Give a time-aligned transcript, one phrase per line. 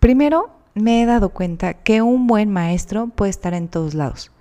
[0.00, 4.32] Primero, me he dado cuenta que un buen maestro puede estar en todos lados.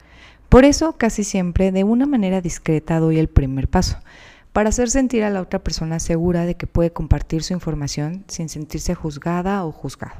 [0.47, 3.97] Por eso, casi siempre, de una manera discreta, doy el primer paso,
[4.53, 8.47] para hacer sentir a la otra persona segura de que puede compartir su información sin
[8.47, 10.15] sentirse juzgada o juzgado.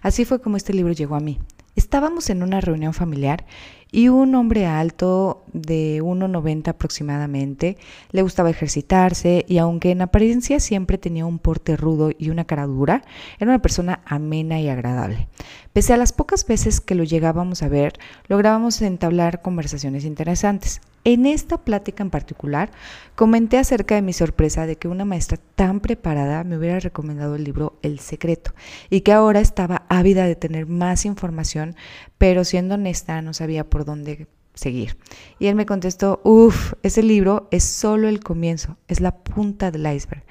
[0.00, 1.38] Así fue como este libro llegó a mí.
[1.78, 3.44] Estábamos en una reunión familiar
[3.92, 7.76] y un hombre alto de 1,90 aproximadamente
[8.10, 12.66] le gustaba ejercitarse y aunque en apariencia siempre tenía un porte rudo y una cara
[12.66, 13.04] dura,
[13.38, 15.28] era una persona amena y agradable.
[15.72, 17.92] Pese a las pocas veces que lo llegábamos a ver,
[18.26, 20.80] lográbamos entablar conversaciones interesantes.
[21.08, 22.70] En esta plática en particular,
[23.14, 27.44] comenté acerca de mi sorpresa de que una maestra tan preparada me hubiera recomendado el
[27.44, 28.52] libro El Secreto
[28.90, 31.76] y que ahora estaba ávida de tener más información,
[32.18, 34.98] pero siendo honesta no sabía por dónde seguir.
[35.38, 39.90] Y él me contestó, uff, ese libro es solo el comienzo, es la punta del
[39.90, 40.24] iceberg.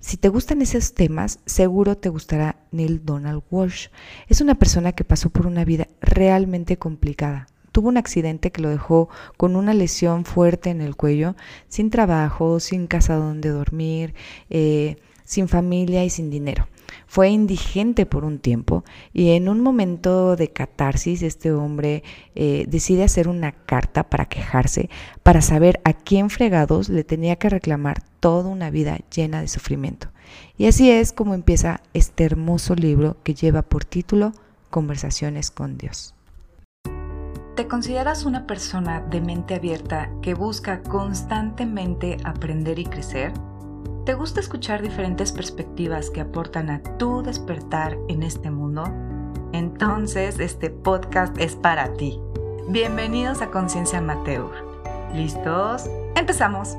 [0.00, 3.88] Si te gustan esos temas, seguro te gustará Neil Donald Walsh.
[4.26, 8.68] Es una persona que pasó por una vida realmente complicada, tuvo un accidente que lo
[8.68, 11.36] dejó con una lesión fuerte en el cuello,
[11.68, 14.14] sin trabajo, sin casa donde dormir,
[14.50, 16.68] eh, sin familia y sin dinero.
[17.06, 22.02] Fue indigente por un tiempo y en un momento de catarsis este hombre
[22.34, 24.88] eh, decide hacer una carta para quejarse,
[25.22, 30.08] para saber a quién fregados le tenía que reclamar toda una vida llena de sufrimiento.
[30.56, 34.32] Y así es como empieza este hermoso libro que lleva por título
[34.70, 36.14] Conversaciones con Dios.
[37.58, 43.32] ¿Te consideras una persona de mente abierta que busca constantemente aprender y crecer?
[44.06, 48.84] ¿Te gusta escuchar diferentes perspectivas que aportan a tu despertar en este mundo?
[49.52, 52.20] Entonces este podcast es para ti.
[52.68, 54.52] Bienvenidos a Conciencia Amateur.
[55.12, 55.90] ¿Listos?
[56.14, 56.76] ¡Empezamos!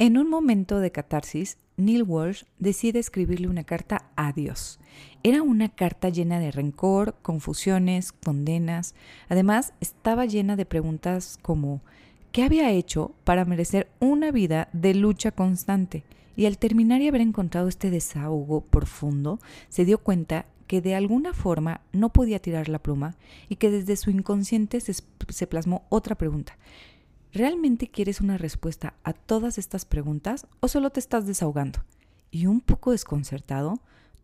[0.00, 4.80] En un momento de catarsis, Neil Walsh decide escribirle una carta a Dios.
[5.22, 8.94] Era una carta llena de rencor, confusiones, condenas.
[9.28, 11.82] Además, estaba llena de preguntas como
[12.32, 16.02] ¿qué había hecho para merecer una vida de lucha constante?
[16.34, 21.34] Y al terminar y haber encontrado este desahogo profundo, se dio cuenta que de alguna
[21.34, 23.16] forma no podía tirar la pluma
[23.50, 26.56] y que desde su inconsciente se, se plasmó otra pregunta.
[27.32, 31.84] ¿Realmente quieres una respuesta a todas estas preguntas o solo te estás desahogando?
[32.32, 33.80] Y un poco desconcertado,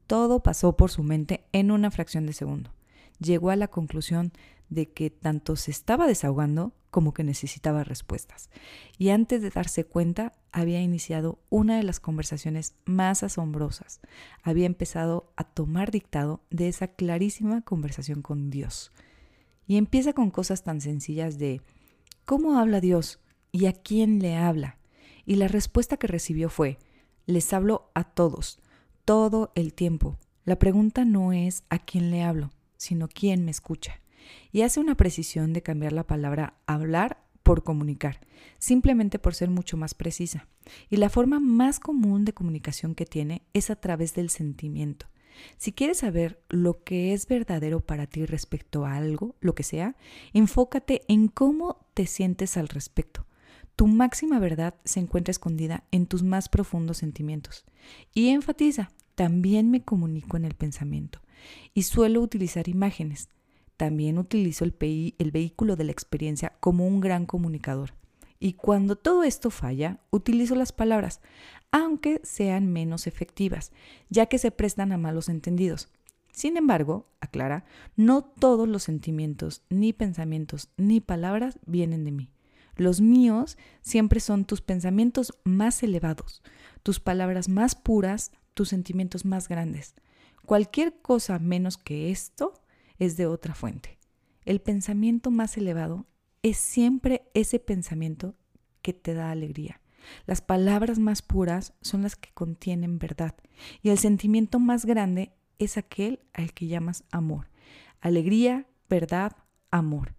[0.09, 2.73] todo pasó por su mente en una fracción de segundo.
[3.21, 4.33] Llegó a la conclusión
[4.71, 8.51] de que tanto se estaba desahogando como que necesitaba respuestas.
[8.99, 14.01] Y antes de darse cuenta, había iniciado una de las conversaciones más asombrosas.
[14.43, 18.91] Había empezado a tomar dictado de esa clarísima conversación con Dios.
[19.69, 21.61] Y empieza con cosas tan sencillas de
[22.27, 23.21] ¿Cómo habla Dios?
[23.53, 24.79] ¿Y a quién le habla?
[25.25, 26.77] Y la respuesta que recibió fue,
[27.25, 28.59] les hablo a todos,
[29.05, 30.19] todo el tiempo.
[30.45, 34.01] La pregunta no es a quién le hablo, sino quién me escucha.
[34.51, 38.19] Y hace una precisión de cambiar la palabra hablar por comunicar,
[38.59, 40.49] simplemente por ser mucho más precisa.
[40.91, 45.07] Y la forma más común de comunicación que tiene es a través del sentimiento.
[45.57, 49.97] Si quieres saber lo que es verdadero para ti respecto a algo, lo que sea,
[50.33, 53.27] enfócate en cómo te sientes al respecto.
[53.77, 57.65] Tu máxima verdad se encuentra escondida en tus más profundos sentimientos.
[58.15, 61.21] Y enfatiza, también me comunico en el pensamiento.
[61.75, 63.29] Y suelo utilizar imágenes.
[63.77, 64.75] También utilizo el,
[65.19, 67.93] el vehículo de la experiencia como un gran comunicador.
[68.39, 71.21] Y cuando todo esto falla, utilizo las palabras,
[71.71, 73.73] aunque sean menos efectivas,
[74.09, 75.89] ya que se prestan a malos entendidos.
[76.33, 77.65] Sin embargo, aclara,
[77.97, 82.31] no todos los sentimientos, ni pensamientos, ni palabras vienen de mí.
[82.77, 86.43] Los míos siempre son tus pensamientos más elevados,
[86.83, 89.95] tus palabras más puras, tus sentimientos más grandes.
[90.45, 92.53] Cualquier cosa menos que esto
[92.99, 93.99] es de otra fuente.
[94.45, 96.07] El pensamiento más elevado
[96.47, 98.37] es siempre ese pensamiento
[98.81, 99.81] que te da alegría.
[100.27, 103.35] Las palabras más puras son las que contienen verdad
[103.83, 107.49] y el sentimiento más grande es aquel al que llamas amor.
[108.01, 109.33] Alegría, verdad,
[109.73, 110.15] amor.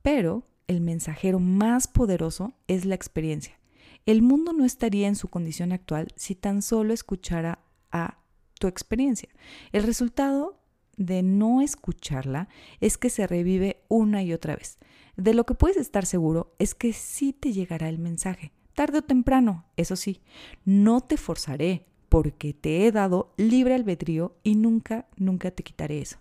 [0.00, 3.58] Pero el mensajero más poderoso es la experiencia.
[4.06, 7.58] El mundo no estaría en su condición actual si tan solo escuchara
[7.90, 8.18] a
[8.60, 9.28] tu experiencia.
[9.72, 10.56] El resultado
[10.96, 12.48] de no escucharla
[12.80, 14.78] es que se revive una y otra vez.
[15.16, 19.02] De lo que puedes estar seguro es que sí te llegará el mensaje, tarde o
[19.02, 20.20] temprano, eso sí,
[20.64, 26.18] no te forzaré porque te he dado libre albedrío y nunca, nunca te quitaré eso.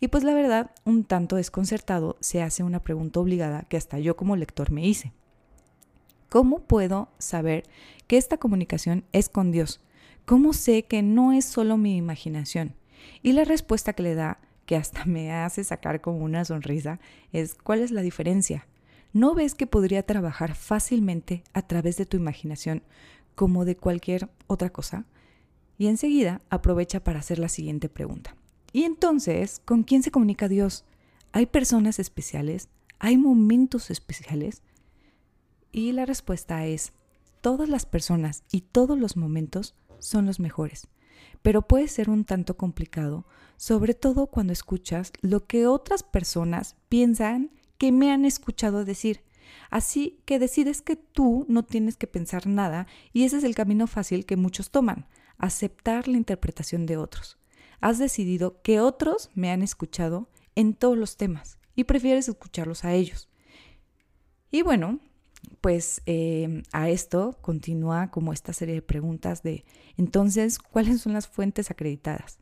[0.00, 4.16] Y pues la verdad, un tanto desconcertado, se hace una pregunta obligada que hasta yo
[4.16, 5.12] como lector me hice.
[6.28, 7.64] ¿Cómo puedo saber
[8.06, 9.80] que esta comunicación es con Dios?
[10.24, 12.74] ¿Cómo sé que no es solo mi imaginación?
[13.22, 17.00] Y la respuesta que le da, que hasta me hace sacar como una sonrisa,
[17.32, 18.66] es ¿cuál es la diferencia?
[19.12, 22.82] ¿No ves que podría trabajar fácilmente a través de tu imaginación
[23.34, 25.04] como de cualquier otra cosa?
[25.78, 28.36] Y enseguida aprovecha para hacer la siguiente pregunta.
[28.72, 30.84] Y entonces, ¿con quién se comunica Dios?
[31.32, 32.68] ¿Hay personas especiales?
[32.98, 34.62] ¿Hay momentos especiales?
[35.72, 36.92] Y la respuesta es,
[37.40, 40.88] todas las personas y todos los momentos son los mejores,
[41.42, 43.26] pero puede ser un tanto complicado,
[43.56, 49.22] sobre todo cuando escuchas lo que otras personas piensan que me han escuchado decir.
[49.70, 53.86] Así que decides que tú no tienes que pensar nada y ese es el camino
[53.86, 55.06] fácil que muchos toman,
[55.38, 57.38] aceptar la interpretación de otros.
[57.80, 62.92] Has decidido que otros me han escuchado en todos los temas y prefieres escucharlos a
[62.92, 63.28] ellos.
[64.50, 65.00] Y bueno,
[65.60, 69.64] pues eh, a esto continúa como esta serie de preguntas de,
[69.96, 72.38] entonces, ¿cuáles son las fuentes acreditadas?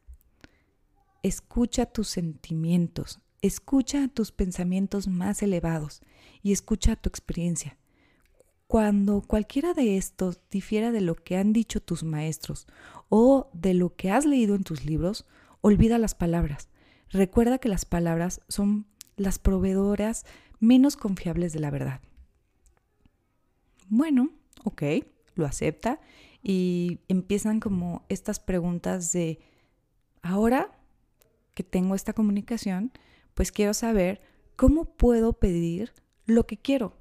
[1.22, 6.00] Escucha tus sentimientos, escucha tus pensamientos más elevados
[6.42, 7.76] y escucha tu experiencia.
[8.68, 12.66] Cuando cualquiera de estos difiera de lo que han dicho tus maestros
[13.08, 15.26] o de lo que has leído en tus libros,
[15.60, 16.68] olvida las palabras.
[17.08, 18.86] Recuerda que las palabras son
[19.16, 20.26] las proveedoras
[20.60, 22.00] menos confiables de la verdad.
[23.88, 24.30] Bueno,
[24.64, 24.82] ok,
[25.34, 26.00] lo acepta
[26.42, 29.38] y empiezan como estas preguntas de,
[30.22, 30.78] ahora
[31.54, 32.92] que tengo esta comunicación,
[33.34, 34.20] pues quiero saber
[34.56, 35.92] cómo puedo pedir
[36.26, 36.96] lo que quiero.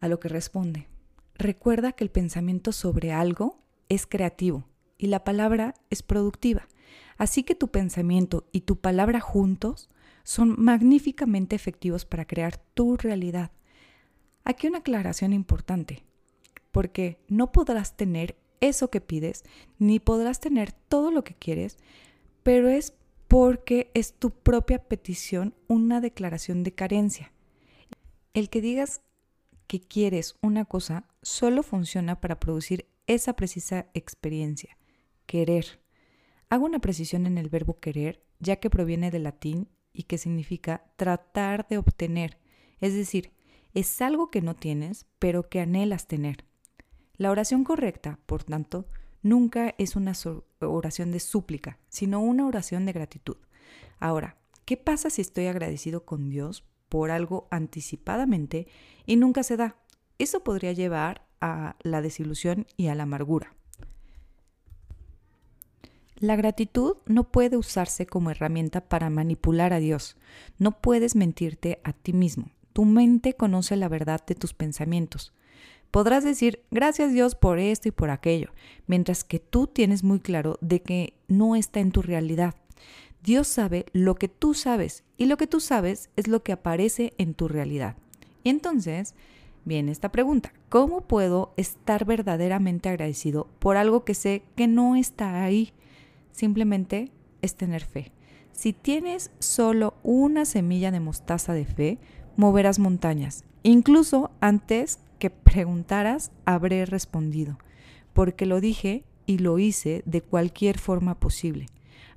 [0.00, 0.88] A lo que responde,
[1.34, 4.64] recuerda que el pensamiento sobre algo es creativo
[4.96, 6.68] y la palabra es productiva.
[7.16, 9.90] Así que tu pensamiento y tu palabra juntos
[10.24, 13.50] son magníficamente efectivos para crear tu realidad.
[14.48, 16.04] Aquí una aclaración importante,
[16.72, 19.44] porque no podrás tener eso que pides,
[19.78, 21.76] ni podrás tener todo lo que quieres,
[22.42, 22.94] pero es
[23.28, 27.30] porque es tu propia petición una declaración de carencia.
[28.32, 29.02] El que digas
[29.66, 34.78] que quieres una cosa solo funciona para producir esa precisa experiencia,
[35.26, 35.78] querer.
[36.48, 40.90] Hago una precisión en el verbo querer, ya que proviene del latín y que significa
[40.96, 42.38] tratar de obtener,
[42.80, 43.36] es decir,
[43.74, 46.44] es algo que no tienes, pero que anhelas tener.
[47.16, 48.86] La oración correcta, por tanto,
[49.22, 50.12] nunca es una
[50.60, 53.36] oración de súplica, sino una oración de gratitud.
[53.98, 58.68] Ahora, ¿qué pasa si estoy agradecido con Dios por algo anticipadamente
[59.06, 59.76] y nunca se da?
[60.18, 63.54] Eso podría llevar a la desilusión y a la amargura.
[66.16, 70.16] La gratitud no puede usarse como herramienta para manipular a Dios.
[70.58, 72.50] No puedes mentirte a ti mismo.
[72.78, 75.32] Tu mente conoce la verdad de tus pensamientos.
[75.90, 78.52] Podrás decir gracias Dios por esto y por aquello,
[78.86, 82.54] mientras que tú tienes muy claro de que no está en tu realidad.
[83.20, 87.14] Dios sabe lo que tú sabes y lo que tú sabes es lo que aparece
[87.18, 87.96] en tu realidad.
[88.44, 89.16] Y entonces,
[89.64, 90.52] viene esta pregunta.
[90.68, 95.72] ¿Cómo puedo estar verdaderamente agradecido por algo que sé que no está ahí?
[96.30, 97.10] Simplemente
[97.42, 98.12] es tener fe.
[98.52, 101.98] Si tienes solo una semilla de mostaza de fe,
[102.38, 103.44] moverás montañas.
[103.64, 107.58] Incluso antes que preguntaras, habré respondido,
[108.12, 111.66] porque lo dije y lo hice de cualquier forma posible,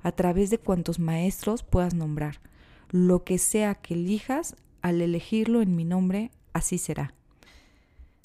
[0.04, 2.40] a través de cuantos maestros puedas nombrar.
[2.90, 7.14] Lo que sea que elijas, al elegirlo en mi nombre, así será.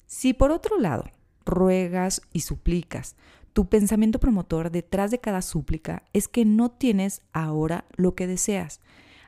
[0.06, 1.04] Si por otro lado
[1.44, 3.16] ruegas y suplicas,
[3.52, 8.80] tu pensamiento promotor detrás de cada súplica es que no tienes ahora lo que deseas.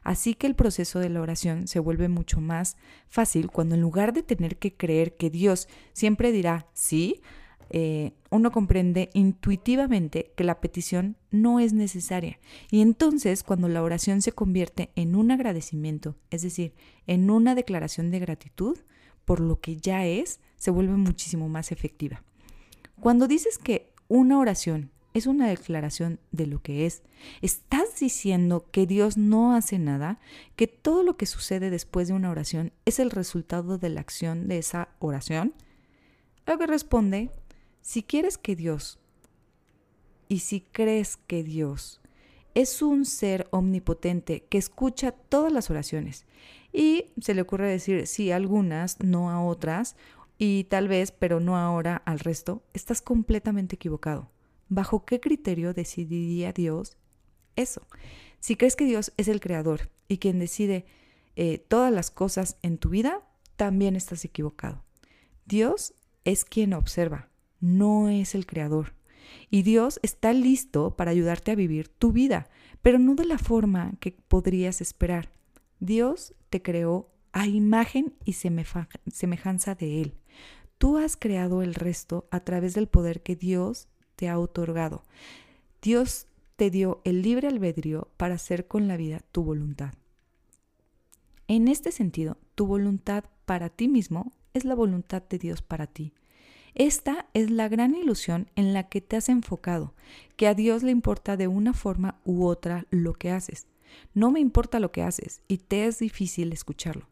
[0.02, 2.76] Así que el proceso de la oración se vuelve mucho más
[3.09, 7.21] fácil cuando en lugar de tener que creer que Dios siempre dirá sí,
[7.73, 12.38] eh, uno comprende intuitivamente que la petición no es necesaria.
[12.71, 16.75] Y entonces cuando la oración se convierte en un agradecimiento, es decir,
[17.07, 18.76] en una declaración de gratitud
[19.25, 22.25] por lo que ya es, se vuelve muchísimo más efectiva.
[23.00, 27.02] Cuando dices que una oración es una declaración de lo que es,
[27.43, 30.21] estás diciendo que Dios no hace nada,
[30.57, 34.49] que todo lo que sucede después de una oración es el resultado de la acción
[34.49, 35.55] de esa oración.
[36.47, 37.31] Lo que responde,
[37.81, 38.99] si quieres que Dios
[40.29, 42.00] y si crees que Dios
[42.55, 46.26] es un ser omnipotente que escucha todas las oraciones
[46.73, 49.97] y se le ocurre decir sí a algunas, no a otras,
[50.38, 54.31] y tal vez, pero no ahora, al resto, estás completamente equivocado.
[54.70, 56.96] ¿Bajo qué criterio decidiría Dios
[57.56, 57.82] eso?
[58.38, 60.86] Si crees que Dios es el creador y quien decide
[61.34, 64.84] eh, todas las cosas en tu vida, también estás equivocado.
[65.44, 65.92] Dios
[66.24, 68.94] es quien observa, no es el creador.
[69.50, 72.48] Y Dios está listo para ayudarte a vivir tu vida,
[72.80, 75.32] pero no de la forma que podrías esperar.
[75.80, 80.14] Dios te creó a imagen y semejanza de Él.
[80.78, 83.88] Tú has creado el resto a través del poder que Dios
[84.28, 85.02] ha otorgado.
[85.82, 89.94] Dios te dio el libre albedrío para hacer con la vida tu voluntad.
[91.48, 96.12] En este sentido, tu voluntad para ti mismo es la voluntad de Dios para ti.
[96.74, 99.94] Esta es la gran ilusión en la que te has enfocado,
[100.36, 103.66] que a Dios le importa de una forma u otra lo que haces.
[104.14, 107.08] No me importa lo que haces y te es difícil escucharlo.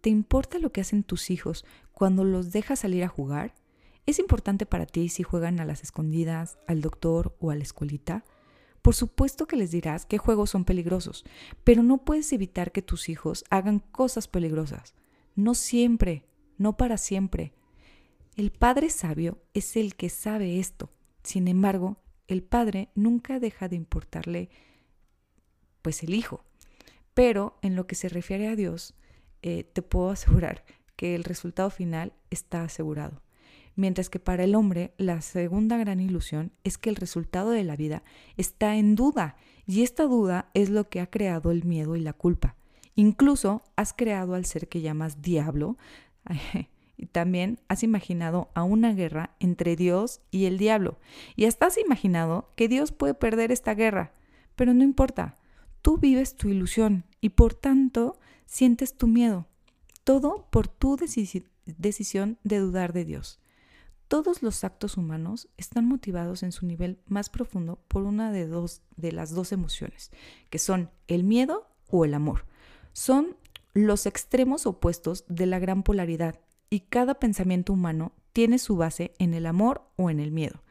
[0.00, 3.54] ¿Te importa lo que hacen tus hijos cuando los dejas salir a jugar?
[4.06, 8.24] ¿Es importante para ti si juegan a las escondidas, al doctor o a la escuelita?
[8.82, 11.24] Por supuesto que les dirás qué juegos son peligrosos,
[11.64, 14.94] pero no puedes evitar que tus hijos hagan cosas peligrosas.
[15.36, 16.24] No siempre,
[16.56, 17.52] no para siempre.
[18.36, 20.90] El padre sabio es el que sabe esto.
[21.22, 24.48] Sin embargo, el padre nunca deja de importarle,
[25.82, 26.44] pues el hijo.
[27.12, 28.94] Pero en lo que se refiere a Dios,
[29.42, 30.64] eh, te puedo asegurar
[30.96, 33.20] que el resultado final está asegurado
[33.76, 37.76] mientras que para el hombre la segunda gran ilusión es que el resultado de la
[37.76, 38.02] vida
[38.36, 39.36] está en duda,
[39.66, 42.56] y esta duda es lo que ha creado el miedo y la culpa.
[42.96, 45.78] Incluso has creado al ser que llamas diablo,
[46.96, 50.98] y también has imaginado a una guerra entre Dios y el diablo,
[51.36, 54.12] y hasta has imaginado que Dios puede perder esta guerra,
[54.56, 55.36] pero no importa,
[55.80, 59.46] tú vives tu ilusión y por tanto sientes tu miedo,
[60.04, 63.40] todo por tu decisión de dudar de Dios.
[64.10, 68.48] Todos los actos humanos están motivados en su nivel más profundo por una de,
[69.12, 70.10] las dos emociones,
[70.50, 72.44] que son el miedo o el amor.
[72.92, 73.36] Son
[73.72, 76.40] los extremos opuestos de la gran polaridad
[76.70, 80.64] y cada pensamiento humano tiene su base en el amor o en el miedo.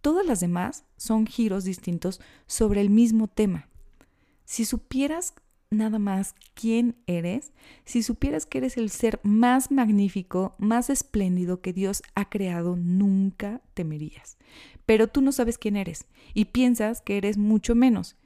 [0.00, 3.70] Todas las demás son giros distintos sobre el mismo tema.
[4.44, 5.34] Si supieras
[5.74, 7.52] nada más quién eres,
[7.84, 13.60] si supieras que eres el ser más magnífico, más espléndido que Dios ha creado, nunca
[13.74, 14.38] temerías.
[14.86, 18.16] Pero tú no sabes quién eres y piensas que eres mucho menos.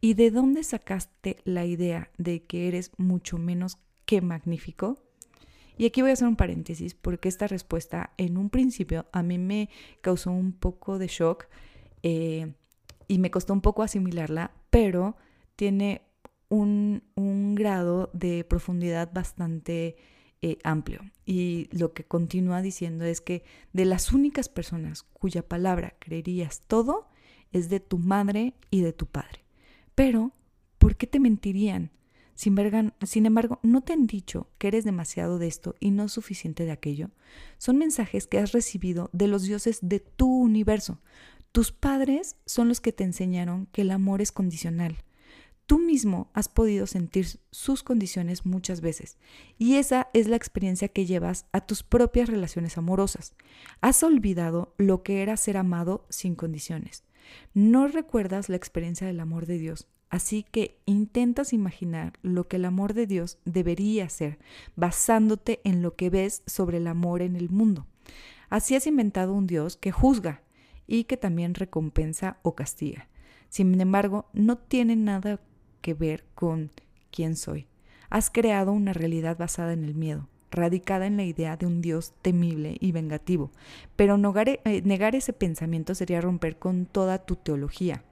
[0.00, 4.98] ¿Y de dónde sacaste la idea de que eres mucho menos que magnífico?
[5.76, 9.38] Y aquí voy a hacer un paréntesis porque esta respuesta en un principio a mí
[9.38, 11.46] me causó un poco de shock
[12.02, 12.52] eh,
[13.08, 15.16] y me costó un poco asimilarla, pero
[15.56, 16.02] tiene
[16.52, 19.96] un, grado de profundidad bastante
[20.40, 21.00] eh, amplio.
[21.24, 27.08] Y lo que continúa diciendo es que de las únicas personas cuya palabra creerías todo
[27.52, 29.44] es de tu madre y de tu padre.
[29.94, 30.32] Pero,
[30.78, 31.90] ¿por qué te mentirían?
[32.34, 32.56] Sin,
[33.02, 36.72] sin, embargo, ¿no te han dicho que eres demasiado de esto y no suficiente de
[36.72, 37.10] aquello?
[37.58, 40.98] Son mensajes que has recibido de los dioses de tu universo.
[41.52, 44.96] Tus padres son los que te enseñaron que el amor es condicional,
[45.66, 49.16] Tú mismo has podido sentir sus condiciones muchas veces
[49.58, 53.34] y esa es la experiencia que llevas a tus propias relaciones amorosas.
[53.80, 57.04] Has olvidado lo que era ser amado sin condiciones.
[57.54, 62.64] No recuerdas la experiencia del amor de Dios, así que intentas imaginar lo que el
[62.64, 64.38] amor de Dios debería ser,
[64.76, 67.86] basándote en lo que ves sobre el amor en el mundo.
[68.50, 70.42] Así has inventado un Dios que juzga
[70.86, 73.08] y que también recompensa o castiga.
[73.48, 75.40] Sin embargo, no tiene nada
[75.82, 76.70] que ver con
[77.10, 77.66] quién soy.
[78.08, 82.12] Has creado una realidad basada en el miedo, radicada en la idea de un Dios
[82.22, 83.50] temible y vengativo,
[83.96, 88.02] pero eh, negar, ese pensamiento sería romper con toda tu teología.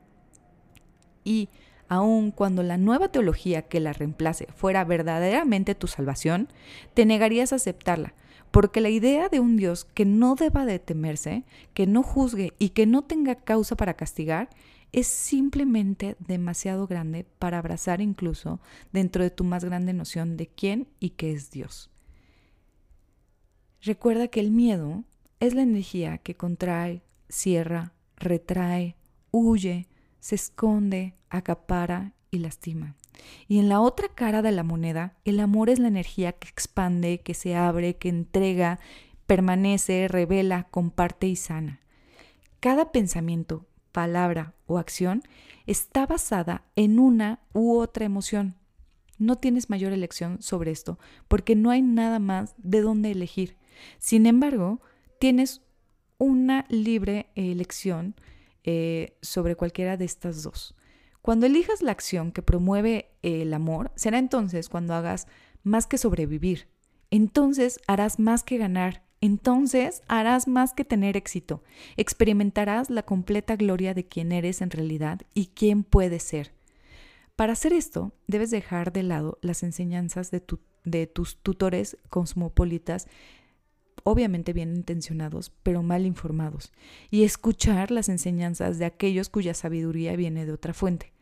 [1.25, 1.49] Y
[1.89, 6.49] aun cuando la nueva teología que la reemplace fuera verdaderamente tu salvación,
[6.95, 8.15] te negarías a aceptarla,
[8.51, 12.71] porque la idea de un Dios que no deba de temerse, que no juzgue y
[12.71, 14.49] que no tenga causa para castigar,
[14.93, 18.61] es simplemente demasiado grande para abrazar incluso
[18.93, 21.91] dentro de tu más grande noción de quién y qué es Dios.
[23.83, 25.05] Recuerda que el miedo
[25.39, 28.97] es la energía que contrae, cierra, retrae,
[29.31, 32.97] huye, se esconde, acapara y lastima.
[33.49, 37.21] Y en la otra cara de la moneda, el amor es la energía que expande,
[37.21, 38.81] que se abre, que entrega,
[39.27, 41.81] permanece, revela, comparte y sana.
[42.61, 45.23] Cada pensamiento, palabra o acción
[45.67, 48.57] está basada en una u otra emoción.
[49.19, 53.57] No tienes mayor elección sobre esto porque no hay nada más de dónde elegir.
[53.99, 54.81] Sin embargo,
[55.19, 55.63] tienes
[56.19, 58.15] una libre elección
[58.65, 60.75] eh, sobre cualquiera de estas dos.
[61.23, 65.27] Cuando elijas la acción que promueve el amor, será entonces cuando hagas
[65.63, 66.69] más que sobrevivir.
[67.11, 71.63] Entonces harás más que ganar entonces harás más que tener éxito.
[71.97, 76.53] Experimentarás la completa gloria de quién eres en realidad y quién puedes ser.
[77.37, 80.43] Para hacer esto, debes dejar de lado las enseñanzas de,
[80.85, 83.09] de tus tutores cosmopolitas
[84.05, 86.73] obviamente bien intencionados, pero mal informados,
[87.11, 91.13] y escuchar las enseñanzas de aquellos cuya sabiduría viene de otra fuente.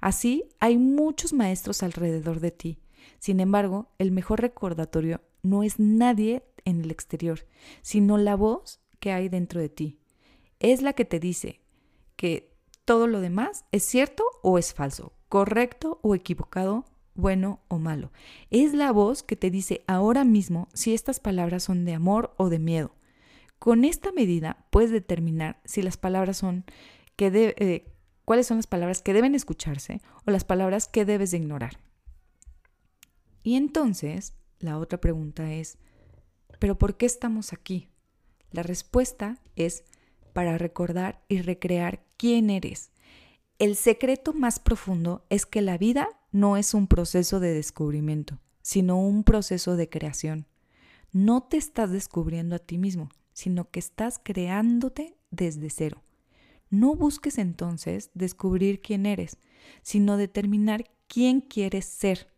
[0.00, 2.78] Así, hay muchos maestros alrededor de ti.
[3.18, 7.46] Sin embargo, el mejor recordatorio no es nadie en el exterior,
[7.80, 9.98] sino la voz que hay dentro de ti.
[10.60, 11.60] Es la que te dice
[12.16, 12.52] que
[12.84, 18.12] todo lo demás es cierto o es falso, correcto o equivocado, bueno o malo.
[18.50, 22.50] Es la voz que te dice ahora mismo si estas palabras son de amor o
[22.50, 22.94] de miedo.
[23.58, 26.64] Con esta medida puedes determinar si las palabras son
[27.16, 27.92] que eh,
[28.24, 31.78] cuáles son las palabras que deben escucharse o las palabras que debes de ignorar.
[33.42, 35.78] Y entonces, la otra pregunta es,
[36.58, 37.88] ¿pero por qué estamos aquí?
[38.50, 39.84] La respuesta es
[40.32, 42.90] para recordar y recrear quién eres.
[43.58, 49.00] El secreto más profundo es que la vida no es un proceso de descubrimiento, sino
[49.00, 50.46] un proceso de creación.
[51.12, 56.02] No te estás descubriendo a ti mismo, sino que estás creándote desde cero.
[56.68, 59.38] No busques entonces descubrir quién eres,
[59.82, 62.28] sino determinar quién quieres ser.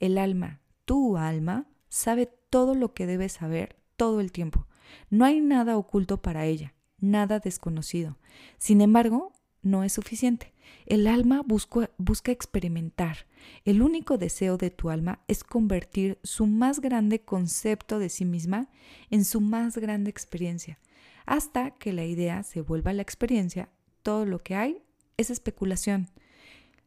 [0.00, 4.68] El alma, tu alma, sabe todo lo que debe saber todo el tiempo.
[5.10, 8.16] No hay nada oculto para ella, nada desconocido.
[8.58, 9.32] Sin embargo,
[9.62, 10.54] no es suficiente.
[10.86, 13.26] El alma busca, busca, experimentar.
[13.64, 18.68] El único deseo de tu alma es convertir su más grande concepto de sí misma
[19.10, 20.78] en su más grande experiencia.
[21.26, 23.68] Hasta que la idea se vuelva la experiencia,
[24.04, 24.80] todo lo que hay
[25.16, 26.08] es especulación.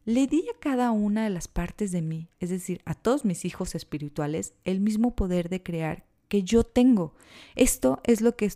[0.07, 3.43] Le di a cada una de las partes de mí, es decir, a todos mis
[3.43, 7.13] hijos espirituales, el mismo poder de crear que yo tengo.
[7.55, 8.49] Esto es lo que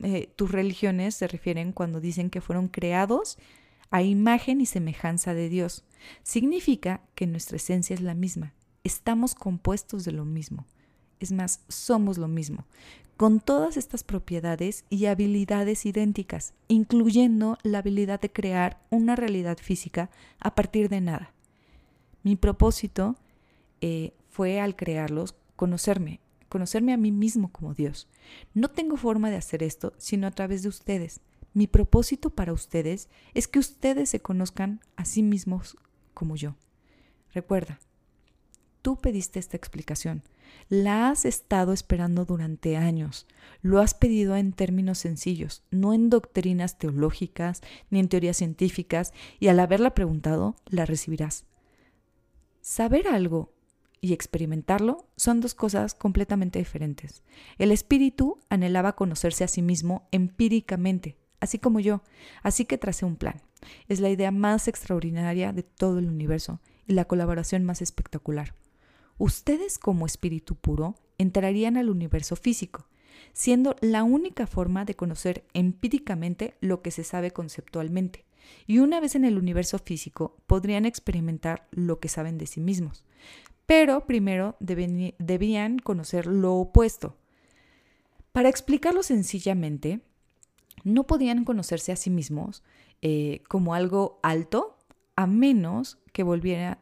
[0.00, 3.38] eh, tus religiones se refieren cuando dicen que fueron creados
[3.90, 5.86] a imagen y semejanza de Dios.
[6.22, 8.52] Significa que nuestra esencia es la misma.
[8.84, 10.66] Estamos compuestos de lo mismo.
[11.18, 12.66] Es más, somos lo mismo
[13.20, 20.08] con todas estas propiedades y habilidades idénticas, incluyendo la habilidad de crear una realidad física
[20.38, 21.34] a partir de nada.
[22.22, 23.16] Mi propósito
[23.82, 28.08] eh, fue al crearlos conocerme, conocerme a mí mismo como Dios.
[28.54, 31.20] No tengo forma de hacer esto sino a través de ustedes.
[31.52, 35.76] Mi propósito para ustedes es que ustedes se conozcan a sí mismos
[36.14, 36.56] como yo.
[37.34, 37.80] Recuerda,
[38.80, 40.22] tú pediste esta explicación.
[40.68, 43.26] La has estado esperando durante años.
[43.60, 47.60] Lo has pedido en términos sencillos, no en doctrinas teológicas
[47.90, 51.44] ni en teorías científicas, y al haberla preguntado, la recibirás.
[52.60, 53.52] Saber algo
[54.00, 57.24] y experimentarlo son dos cosas completamente diferentes.
[57.58, 62.02] El espíritu anhelaba conocerse a sí mismo empíricamente, así como yo,
[62.44, 63.42] así que tracé un plan.
[63.88, 68.54] Es la idea más extraordinaria de todo el universo y la colaboración más espectacular
[69.20, 72.88] ustedes como espíritu puro entrarían al universo físico,
[73.34, 78.24] siendo la única forma de conocer empíricamente lo que se sabe conceptualmente.
[78.66, 83.04] Y una vez en el universo físico podrían experimentar lo que saben de sí mismos.
[83.66, 87.18] Pero primero debían conocer lo opuesto.
[88.32, 90.00] Para explicarlo sencillamente,
[90.82, 92.62] no podían conocerse a sí mismos
[93.02, 94.78] eh, como algo alto
[95.14, 96.76] a menos que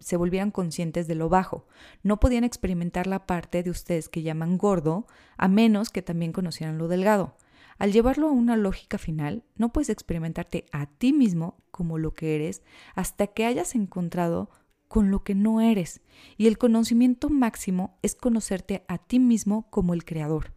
[0.00, 1.66] se, volvieran conscientes de lo bajo.
[2.02, 6.78] No podían experimentar la parte de ustedes que llaman gordo, a menos que también conocieran
[6.78, 7.36] lo delgado.
[7.78, 12.36] Al llevarlo a una lógica final, no puedes experimentarte a ti mismo como lo que
[12.36, 12.62] eres
[12.94, 14.50] hasta que hayas encontrado
[14.88, 16.00] con lo que no eres.
[16.36, 20.52] Y el conocimiento máximo es conocerte a ti mismo como el creador.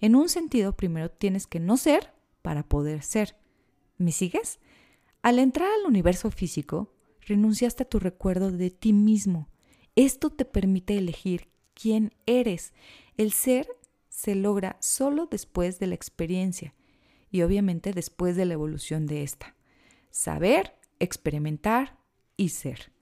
[0.00, 3.36] En un sentido, primero tienes que no ser para poder ser.
[3.96, 4.58] ¿Me sigues?
[5.22, 6.92] Al entrar al universo físico,
[7.26, 9.48] renunciaste a tu recuerdo de ti mismo.
[9.96, 12.72] Esto te permite elegir quién eres.
[13.16, 13.68] El ser
[14.08, 16.74] se logra solo después de la experiencia
[17.30, 19.54] y obviamente después de la evolución de esta.
[20.10, 21.98] Saber, experimentar
[22.36, 22.92] y ser.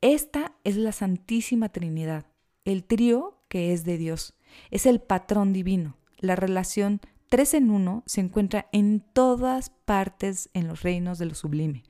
[0.00, 2.26] Esta es la Santísima Trinidad,
[2.64, 4.34] el trío que es de Dios.
[4.70, 10.68] Es el patrón divino, la relación tres en uno se encuentra en todas partes en
[10.68, 11.84] los reinos de lo sublime.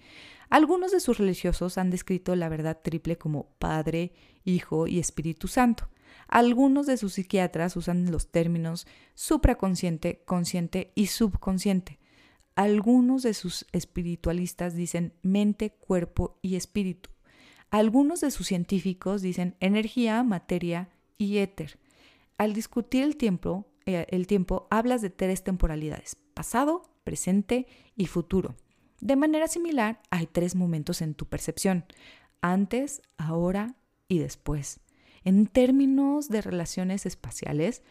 [0.51, 4.13] Algunos de sus religiosos han descrito la verdad triple como Padre,
[4.45, 5.89] Hijo y Espíritu Santo.
[6.27, 11.99] Algunos de sus psiquiatras usan los términos supraconsciente, consciente y subconsciente.
[12.55, 17.11] Algunos de sus espiritualistas dicen mente, cuerpo y espíritu.
[17.71, 21.79] Algunos de sus científicos dicen energía, materia y éter.
[22.39, 28.55] Al discutir el tiempo, eh, el tiempo hablas de tres temporalidades, pasado, presente y futuro.
[29.01, 31.85] De manera similar, hay tres momentos en tu percepción,
[32.41, 33.77] antes, ahora
[34.09, 34.81] y después.
[35.25, 37.83] En términos de relaciones espaciales,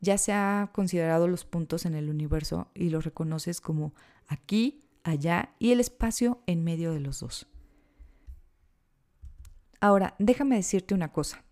[0.00, 3.94] ya se ha considerado los puntos en el universo y los reconoces como
[4.26, 7.46] aquí, allá y el espacio en medio de los dos.
[9.80, 11.44] Ahora, déjame decirte una cosa.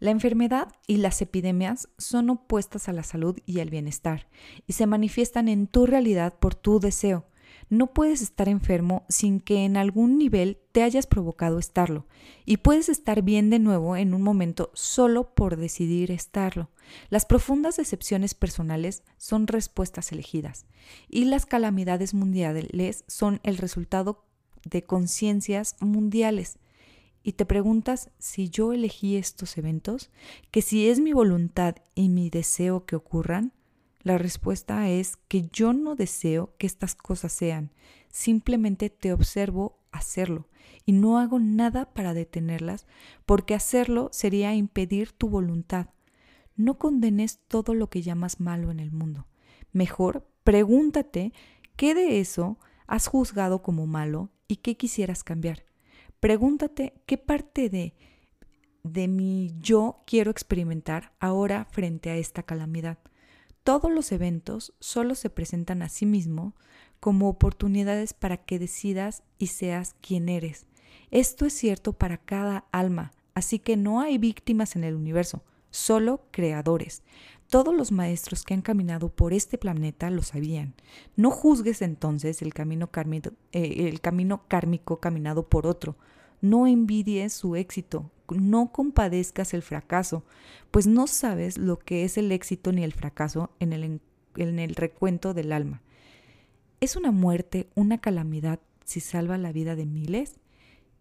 [0.00, 4.26] La enfermedad y las epidemias son opuestas a la salud y al bienestar
[4.66, 7.26] y se manifiestan en tu realidad por tu deseo.
[7.68, 12.06] No puedes estar enfermo sin que en algún nivel te hayas provocado estarlo.
[12.44, 16.70] Y puedes estar bien de nuevo en un momento solo por decidir estarlo.
[17.10, 20.66] Las profundas decepciones personales son respuestas elegidas.
[21.08, 24.24] Y las calamidades mundiales son el resultado
[24.64, 26.58] de conciencias mundiales.
[27.22, 30.10] Y te preguntas si yo elegí estos eventos,
[30.50, 33.52] que si es mi voluntad y mi deseo que ocurran,
[34.04, 37.72] la respuesta es que yo no deseo que estas cosas sean,
[38.10, 40.46] simplemente te observo hacerlo
[40.84, 42.86] y no hago nada para detenerlas,
[43.24, 45.88] porque hacerlo sería impedir tu voluntad.
[46.54, 49.26] No condenes todo lo que llamas malo en el mundo.
[49.72, 51.32] Mejor pregúntate
[51.76, 55.64] qué de eso has juzgado como malo y qué quisieras cambiar.
[56.20, 57.94] Pregúntate qué parte de,
[58.82, 62.98] de mi yo quiero experimentar ahora frente a esta calamidad.
[63.64, 66.54] Todos los eventos solo se presentan a sí mismo
[67.00, 70.66] como oportunidades para que decidas y seas quien eres.
[71.10, 76.26] Esto es cierto para cada alma, así que no hay víctimas en el universo, solo
[76.30, 77.02] creadores.
[77.48, 80.74] Todos los maestros que han caminado por este planeta lo sabían.
[81.16, 82.90] No juzgues entonces el camino,
[83.52, 85.96] eh, el camino kármico caminado por otro.
[86.42, 90.24] No envidies su éxito, no compadezcas el fracaso,
[90.70, 94.00] pues no sabes lo que es el éxito ni el fracaso en el,
[94.36, 95.82] en el recuento del alma.
[96.80, 100.40] ¿Es una muerte una calamidad si salva la vida de miles?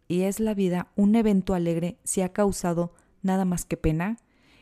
[0.08, 4.18] ¿Y es la vida un evento alegre si ha causado nada más que pena?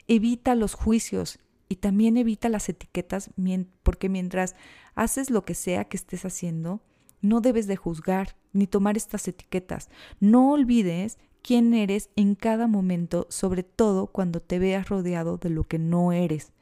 [0.08, 3.30] Evita los juicios y también evita las etiquetas
[3.84, 4.56] porque mientras
[4.96, 6.82] haces lo que sea que estés haciendo,
[7.22, 9.90] no debes de juzgar ni tomar estas etiquetas.
[10.20, 15.68] No olvides quién eres en cada momento, sobre todo cuando te veas rodeado de lo
[15.68, 16.54] que no eres.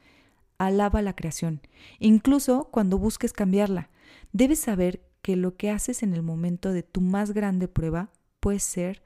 [0.58, 1.62] Alaba la creación,
[2.00, 3.90] incluso cuando busques cambiarla.
[4.34, 8.60] Debes saber que lo que haces en el momento de tu más grande prueba puede
[8.60, 9.04] ser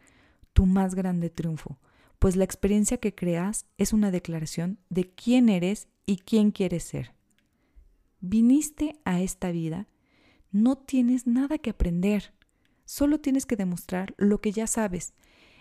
[0.53, 1.79] tu más grande triunfo,
[2.19, 7.13] pues la experiencia que creas es una declaración de quién eres y quién quieres ser.
[8.19, 9.87] Viniste a esta vida
[10.53, 12.31] no tienes nada que aprender,
[12.85, 15.15] solo tienes que demostrar lo que ya sabes.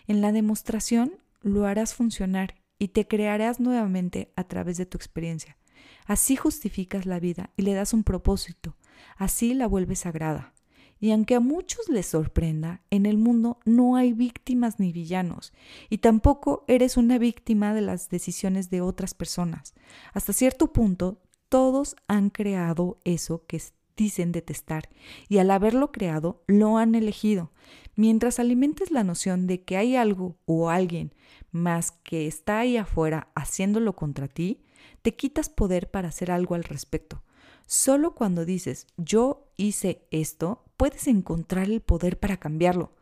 [0.07, 5.57] En la demostración lo harás funcionar y te crearás nuevamente a través de tu experiencia.
[6.05, 8.75] Así justificas la vida y le das un propósito,
[9.17, 10.53] así la vuelves sagrada.
[10.99, 15.51] Y aunque a muchos les sorprenda, en el mundo no hay víctimas ni villanos,
[15.89, 19.73] y tampoco eres una víctima de las decisiones de otras personas.
[20.13, 23.57] Hasta cierto punto, todos han creado eso que
[23.95, 24.89] dicen detestar
[25.29, 27.51] y al haberlo creado lo han elegido.
[27.95, 31.13] Mientras alimentes la noción de que hay algo o alguien
[31.51, 34.63] más que está ahí afuera haciéndolo contra ti,
[35.01, 37.23] te quitas poder para hacer algo al respecto.
[37.67, 42.93] Solo cuando dices yo hice esto, puedes encontrar el poder para cambiarlo.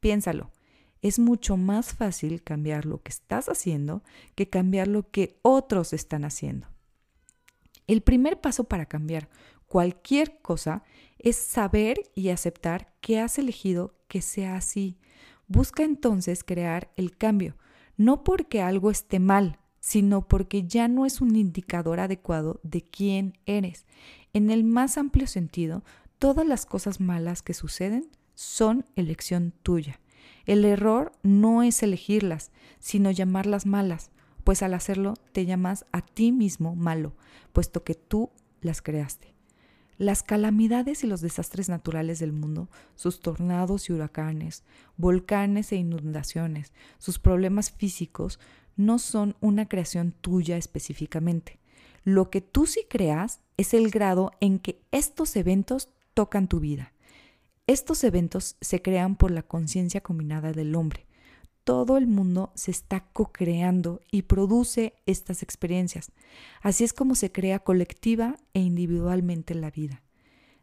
[0.00, 0.50] Piénsalo.
[1.00, 4.02] Es mucho más fácil cambiar lo que estás haciendo
[4.34, 6.66] que cambiar lo que otros están haciendo.
[7.86, 9.28] El primer paso para cambiar
[9.68, 10.82] cualquier cosa
[11.18, 14.98] es saber y aceptar que has elegido que sea así.
[15.46, 17.56] Busca entonces crear el cambio,
[17.96, 23.38] no porque algo esté mal, sino porque ya no es un indicador adecuado de quién
[23.46, 23.86] eres.
[24.32, 25.84] En el más amplio sentido,
[26.18, 30.00] todas las cosas malas que suceden son elección tuya.
[30.44, 34.10] El error no es elegirlas, sino llamarlas malas,
[34.44, 37.14] pues al hacerlo te llamas a ti mismo malo,
[37.52, 39.37] puesto que tú las creaste.
[39.98, 44.62] Las calamidades y los desastres naturales del mundo, sus tornados y huracanes,
[44.96, 48.38] volcanes e inundaciones, sus problemas físicos,
[48.76, 51.58] no son una creación tuya específicamente.
[52.04, 56.92] Lo que tú sí creas es el grado en que estos eventos tocan tu vida.
[57.66, 61.07] Estos eventos se crean por la conciencia combinada del hombre,
[61.68, 66.12] todo el mundo se está co-creando y produce estas experiencias.
[66.62, 70.00] Así es como se crea colectiva e individualmente la vida.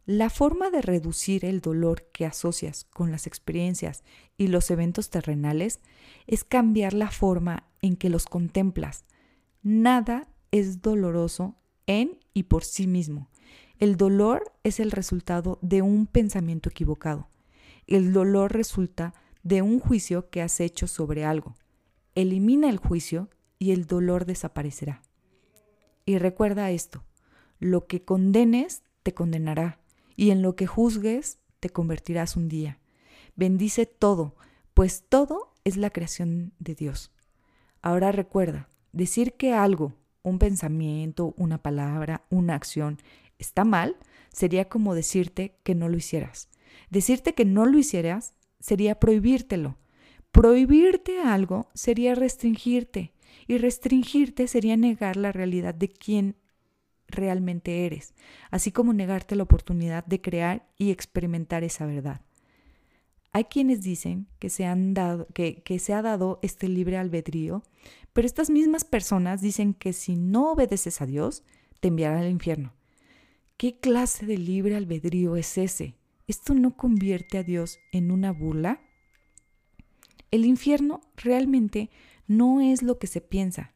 [0.08, 4.04] La forma de reducir el dolor que asocias con las experiencias
[4.36, 5.80] y los eventos terrenales
[6.26, 9.06] es cambiar la forma en que los contemplas.
[9.62, 11.54] Nada es doloroso
[11.86, 13.30] en y por sí mismo.
[13.78, 17.28] El dolor es el resultado de un pensamiento equivocado.
[17.86, 19.14] El dolor resulta
[19.46, 21.56] de un juicio que has hecho sobre algo.
[22.16, 23.30] Elimina el juicio
[23.60, 25.04] y el dolor desaparecerá.
[26.04, 27.04] Y recuerda esto,
[27.60, 29.80] lo que condenes te condenará,
[30.16, 32.80] y en lo que juzgues te convertirás un día.
[33.36, 34.36] Bendice todo,
[34.74, 37.12] pues todo es la creación de Dios.
[37.84, 42.98] Ahora recuerda, decir que algo, un pensamiento, una palabra, una acción,
[43.38, 43.96] está mal,
[44.32, 46.50] sería como decirte que no lo hicieras.
[46.90, 48.34] Decirte que no lo hicieras
[48.66, 49.78] sería prohibírtelo.
[50.32, 53.14] Prohibirte algo sería restringirte
[53.46, 56.36] y restringirte sería negar la realidad de quién
[57.08, 58.16] realmente eres,
[58.50, 62.22] así como negarte la oportunidad de crear y experimentar esa verdad.
[63.34, 67.62] Hay quienes dicen que se, han dado, que, que se ha dado este libre albedrío,
[68.14, 71.44] pero estas mismas personas dicen que si no obedeces a Dios,
[71.82, 72.74] te enviará al infierno.
[73.58, 75.94] ¿Qué clase de libre albedrío es ese?
[76.28, 78.82] ¿Esto no convierte a Dios en una burla?
[80.32, 81.90] El infierno realmente
[82.28, 83.74] no es lo que se piensa,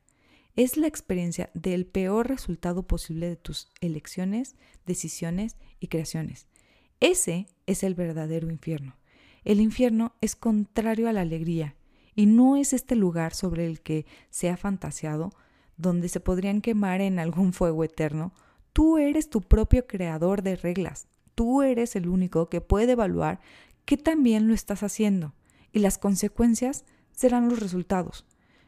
[0.56, 6.48] es la experiencia del peor resultado posible de tus elecciones, decisiones y creaciones.
[7.00, 8.96] Ese es el verdadero infierno.
[9.46, 11.76] El infierno es contrario a la alegría
[12.16, 15.32] y no es este lugar sobre el que se ha fantaseado,
[15.78, 18.34] donde se podrían quemar en algún fuego eterno.
[18.74, 21.08] Tú eres tu propio creador de reglas.
[21.40, 23.40] Tú eres el único que puede evaluar
[23.86, 25.34] qué también lo estás haciendo
[25.72, 28.26] y las consecuencias serán los resultados.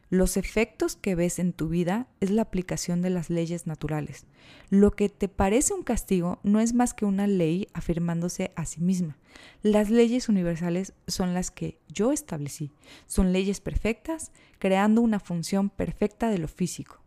[0.08, 4.24] Los efectos que ves en tu vida es la aplicación de las leyes naturales.
[4.70, 8.80] Lo que te parece un castigo no es más que una ley afirmándose a sí
[8.80, 9.18] misma.
[9.60, 12.72] Las leyes universales son las que yo establecí.
[13.06, 17.01] Son leyes perfectas, creando una función perfecta de lo físico.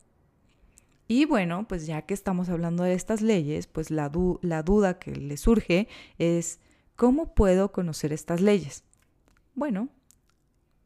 [1.08, 5.12] Y bueno, pues ya que estamos hablando de estas leyes, pues la, la duda que
[5.16, 5.88] le surge
[6.18, 6.60] es,
[6.96, 8.84] ¿cómo puedo conocer estas leyes?
[9.54, 9.90] Bueno,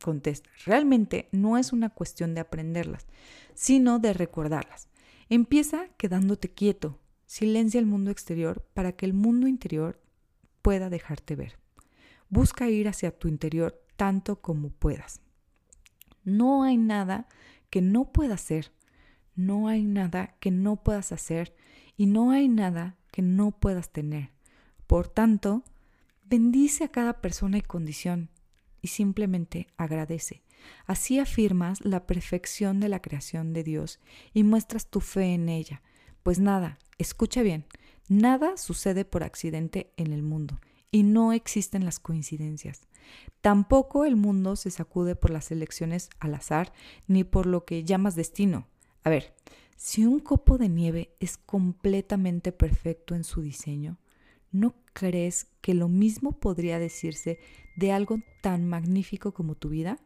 [0.03, 3.08] contesta, realmente no es una cuestión de aprenderlas,
[3.53, 4.89] sino de recordarlas.
[5.29, 10.01] Empieza quedándote quieto, silencia el mundo exterior para que el mundo interior
[10.62, 11.60] pueda dejarte ver.
[12.29, 15.21] Busca ir hacia tu interior tanto como puedas.
[16.23, 17.27] No hay nada
[17.69, 18.71] que no puedas hacer,
[19.39, 21.56] no hay nada que no puedas hacer
[21.95, 24.32] y no hay nada que no puedas tener.
[24.86, 25.63] Por tanto,
[26.25, 28.30] bendice a cada persona y condición,
[28.82, 30.43] y simplemente agradece.
[30.86, 33.99] Así afirmas la perfección de la creación de Dios
[34.34, 35.82] y muestras tu fe en ella.
[36.21, 37.65] Pues nada, escucha bien,
[38.10, 40.60] nada sucede por accidente en el mundo
[40.91, 42.82] y no existen las coincidencias.
[43.39, 46.73] Tampoco el mundo se sacude por las elecciones al azar
[47.08, 48.67] ni por lo que llamas destino.
[49.04, 49.34] A ver,
[49.76, 53.98] si un copo de nieve es completamente perfecto en su diseño,
[54.52, 57.40] ¿no crees que lo mismo podría decirse
[57.78, 60.00] de algo tan magnífico como tu vida?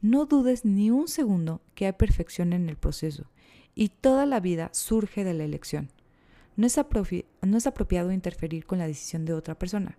[0.00, 3.30] No dudes ni un segundo que hay perfección en el proceso
[3.74, 5.90] y toda la vida surge de la elección.
[6.56, 9.96] No es, apropiado interferir con la decisión de otra persona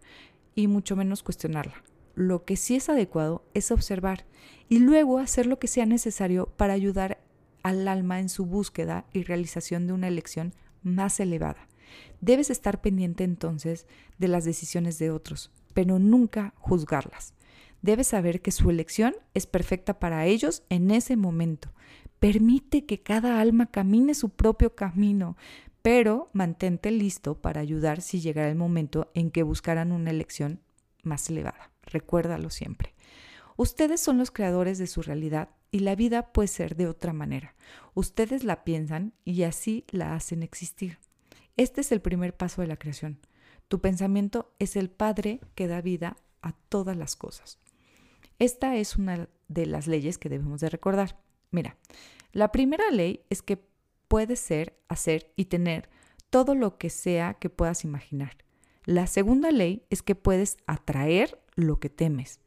[0.56, 1.84] y mucho menos cuestionarla.
[2.16, 4.26] Lo que sí es adecuado es observar
[4.70, 7.23] y luego hacer lo que sea necesario para ayudar
[7.64, 11.68] al alma en su búsqueda y realización de una elección más elevada.
[12.22, 17.34] Debes estar pendiente entonces de las decisiones de otros, pero nunca juzgarlas.
[17.82, 21.74] Debes saber que su elección es perfecta para ellos en ese momento.
[22.20, 25.36] Permite que cada alma camine su propio camino,
[25.82, 30.62] pero mantente listo para ayudar si llegara el momento en que buscaran una elección
[31.04, 31.72] más elevada.
[31.84, 32.94] Recuérdalo siempre.
[33.58, 37.56] Ustedes son los creadores de su realidad y la vida puede ser de otra manera.
[37.94, 41.00] Ustedes la piensan y así la hacen existir.
[41.58, 43.20] Este es el primer paso de la creación.
[43.68, 47.60] Tu pensamiento es el Padre que da vida a todas las cosas.
[48.40, 51.20] Esta es una de las leyes que debemos de recordar.
[51.52, 51.78] Mira,
[52.32, 53.64] la primera ley es que
[54.08, 55.90] puedes ser, hacer y tener
[56.30, 58.38] todo lo que sea que puedas imaginar.
[58.86, 62.40] La segunda ley es que puedes atraer lo que temes.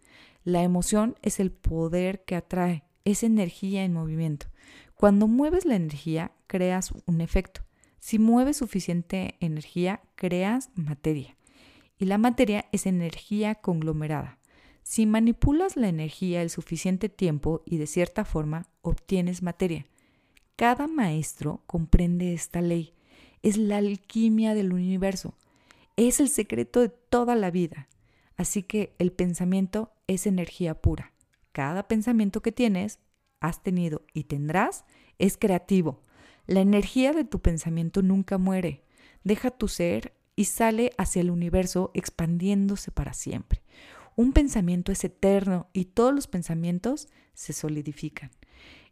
[0.46, 4.46] La emoción es el poder que atrae, es energía en movimiento.
[4.94, 7.62] Cuando mueves la energía, creas un efecto.
[7.98, 11.36] Si mueves suficiente energía, creas materia.
[11.98, 14.38] Y la materia es energía conglomerada.
[14.84, 19.84] Si manipulas la energía el suficiente tiempo y de cierta forma, obtienes materia.
[20.54, 22.94] Cada maestro comprende esta ley.
[23.42, 25.34] Es la alquimia del universo.
[25.96, 27.88] Es el secreto de toda la vida.
[28.36, 31.12] Así que el pensamiento es energía pura.
[31.52, 33.00] Cada pensamiento que tienes,
[33.40, 34.84] has tenido y tendrás
[35.18, 36.02] es creativo
[36.46, 38.84] La energía de tu pensamiento nunca muere.
[39.24, 43.62] Deja tu ser y sale hacia el universo expandiéndose para siempre.
[44.14, 48.30] Un pensamiento es eterno y todos los pensamientos se solidifican.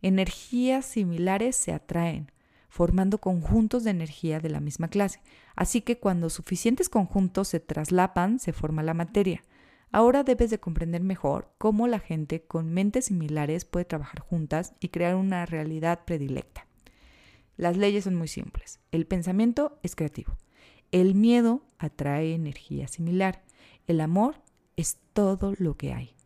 [0.03, 2.33] Energías similares se atraen,
[2.75, 5.21] formando conjuntos de energía de la misma clase.
[5.55, 9.45] Así que cuando suficientes conjuntos se traslapan, se forma la materia.
[9.93, 14.89] Ahora debes de comprender mejor cómo la gente con mentes similares puede trabajar juntas y
[14.89, 16.67] crear una realidad predilecta.
[17.57, 18.81] Las leyes son muy simples.
[18.91, 20.37] El pensamiento es creativo.
[20.91, 23.45] El miedo atrae energía similar.
[23.87, 24.43] El amor
[24.75, 26.17] es todo lo que hay.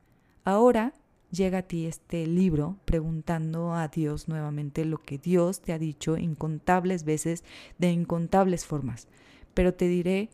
[0.45, 0.95] Ahora
[1.31, 6.17] llega a ti este libro preguntando a Dios nuevamente lo que Dios te ha dicho
[6.17, 7.45] incontables veces
[7.79, 9.09] de incontables formas.
[9.55, 10.31] Pero te diré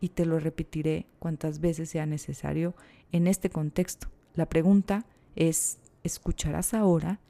[0.00, 2.74] y te lo repetiré cuantas veces sea necesario
[3.12, 4.08] en este contexto.
[4.34, 7.20] La pregunta es, ¿escucharás ahora?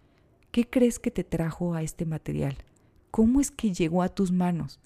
[0.51, 2.57] ¿Qué crees que te trajo a este material?
[3.11, 4.81] ¿Cómo es que llegó a tus manos?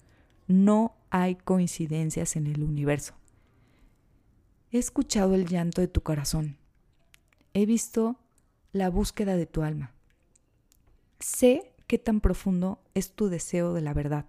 [0.47, 3.13] No hay coincidencias en el universo.
[4.71, 6.57] He escuchado el llanto de tu corazón.
[7.57, 8.17] He visto
[8.71, 9.91] la búsqueda de tu alma.
[11.19, 14.25] Sé qué tan profundo es tu deseo de la verdad.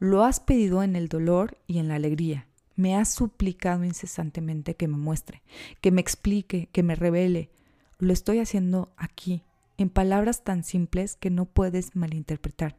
[0.00, 2.48] Lo has pedido en el dolor y en la alegría.
[2.74, 5.44] Me has suplicado incesantemente que me muestre,
[5.80, 7.48] que me explique, que me revele.
[8.00, 9.44] Lo estoy haciendo aquí,
[9.78, 12.76] en palabras tan simples que no puedes malinterpretar.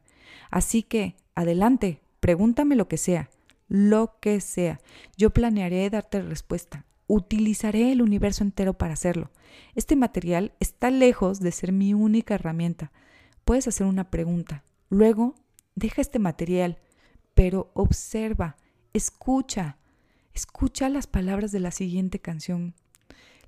[0.52, 3.30] Así que, adelante, pregúntame lo que sea,
[3.70, 4.82] lo que sea.
[5.16, 6.84] Yo planearé darte respuesta.
[7.08, 9.32] Utilizaré el universo entero para hacerlo.
[9.76, 12.92] Este material está lejos de ser mi única herramienta.
[13.44, 14.64] Puedes hacer una pregunta.
[14.90, 15.36] Luego,
[15.76, 16.80] deja este material,
[17.34, 18.58] pero observa,
[18.94, 19.78] escucha,
[20.34, 22.74] escucha las palabras de la siguiente canción,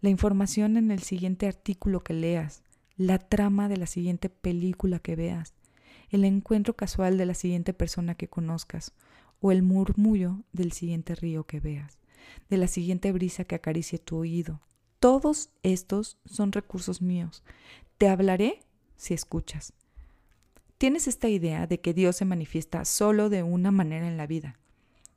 [0.02, 2.64] la información en el siguiente artículo que leas,
[2.96, 5.54] la trama de la siguiente película que veas
[6.10, 8.94] el encuentro casual de la siguiente persona que conozcas
[9.40, 11.98] o el murmullo del siguiente río que veas,
[12.50, 14.62] de la siguiente brisa que acaricie tu oído.
[15.00, 17.44] Todos estos son recursos míos.
[17.98, 18.60] Te hablaré
[18.96, 19.74] si escuchas.
[20.78, 24.60] Tienes esta idea de que Dios se manifiesta solo de una manera en la vida.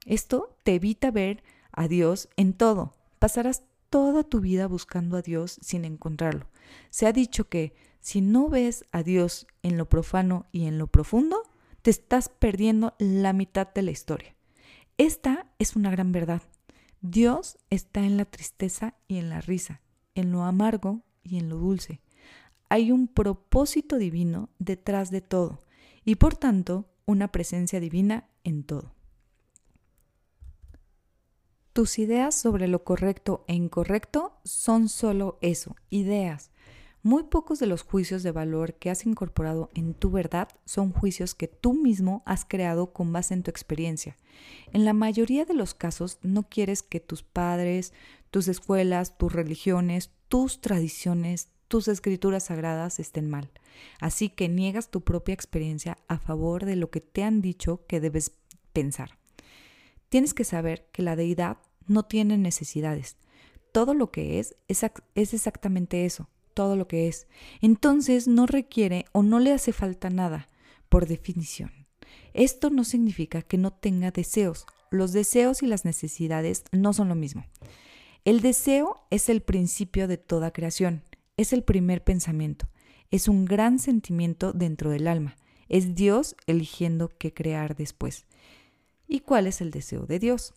[0.06, 2.94] Esto te evita ver a Dios en todo.
[3.18, 6.46] Pasarás toda tu vida buscando a Dios sin encontrarlo.
[6.88, 10.86] Se ha dicho que si no ves a Dios en lo profano y en lo
[10.86, 11.42] profundo,
[11.82, 14.34] te estás perdiendo la mitad de la historia.
[14.96, 16.42] Esta es una gran verdad.
[17.02, 19.80] Dios está en la tristeza y en la risa,
[20.14, 22.00] en lo amargo y en lo dulce.
[22.68, 25.60] Hay un propósito divino detrás de todo
[26.04, 28.94] y por tanto una presencia divina en todo.
[31.72, 36.50] Tus ideas sobre lo correcto e incorrecto son solo eso, ideas.
[37.02, 41.34] Muy pocos de los juicios de valor que has incorporado en tu verdad son juicios
[41.34, 44.18] que tú mismo has creado con base en tu experiencia.
[44.72, 47.94] En la mayoría de los casos no quieres que tus padres,
[48.30, 53.50] tus escuelas, tus religiones, tus tradiciones, tus escrituras sagradas estén mal.
[53.98, 58.00] Así que niegas tu propia experiencia a favor de lo que te han dicho que
[58.00, 58.32] debes
[58.74, 59.16] pensar.
[60.10, 63.16] Tienes que saber que la deidad no tiene necesidades.
[63.72, 64.84] Todo lo que es es,
[65.14, 67.26] es exactamente eso, todo lo que es.
[67.60, 70.48] Entonces no requiere o no le hace falta nada,
[70.88, 71.70] por definición.
[72.34, 74.66] Esto no significa que no tenga deseos.
[74.90, 77.44] Los deseos y las necesidades no son lo mismo.
[78.24, 81.04] El deseo es el principio de toda creación,
[81.38, 82.68] es el primer pensamiento,
[83.10, 85.36] es un gran sentimiento dentro del alma,
[85.70, 88.26] es Dios eligiendo qué crear después.
[89.08, 90.52] ¿Y cuál es el deseo de Dios?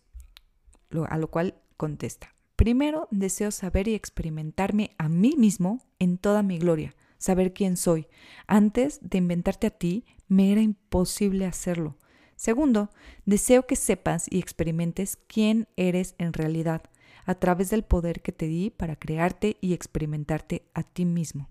[1.08, 6.58] A lo cual contesta, Primero deseo saber y experimentarme a mí mismo en toda mi
[6.58, 8.06] gloria, saber quién soy.
[8.46, 11.96] Antes de inventarte a ti, me era imposible hacerlo.
[12.36, 12.90] Segundo,
[13.24, 16.82] deseo que sepas y experimentes quién eres en realidad,
[17.26, 21.48] a través del poder que te di para crearte y experimentarte a ti mismo.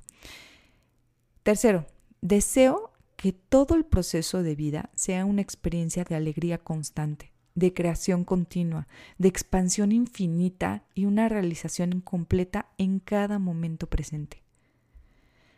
[1.44, 1.86] Tercero,
[2.22, 8.24] deseo que todo el proceso de vida sea una experiencia de alegría constante de creación
[8.24, 8.88] continua,
[9.18, 14.44] de expansión infinita y una realización completa en cada momento presente.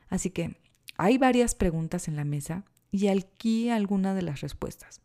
[0.09, 0.57] Así que
[0.97, 5.01] hay varias preguntas en la mesa y aquí algunas de las respuestas.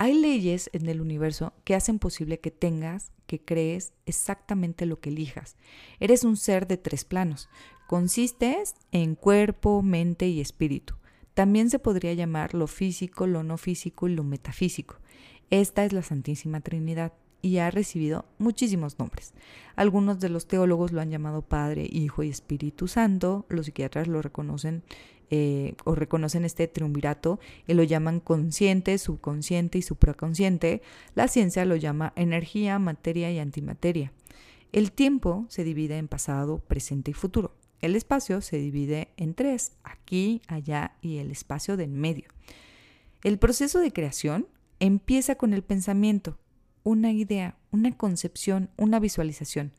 [0.00, 5.10] Hay leyes en el universo que hacen posible que tengas, que crees exactamente lo que
[5.10, 5.56] elijas.
[5.98, 7.48] Eres un ser de tres planos.
[7.88, 10.94] Consistes en cuerpo, mente y espíritu.
[11.34, 15.00] También se podría llamar lo físico, lo no físico y lo metafísico.
[15.50, 19.32] Esta es la Santísima Trinidad y ha recibido muchísimos nombres.
[19.76, 24.20] Algunos de los teólogos lo han llamado Padre, Hijo y Espíritu Santo, los psiquiatras lo
[24.22, 24.82] reconocen
[25.30, 30.82] eh, o reconocen este triunvirato y lo llaman consciente, subconsciente y supraconsciente.
[31.14, 34.12] La ciencia lo llama energía, materia y antimateria.
[34.72, 37.54] El tiempo se divide en pasado, presente y futuro.
[37.80, 42.28] El espacio se divide en tres, aquí, allá y el espacio de en medio.
[43.22, 44.46] El proceso de creación
[44.80, 46.38] empieza con el pensamiento,
[46.82, 49.72] una idea, una concepción, una visualización.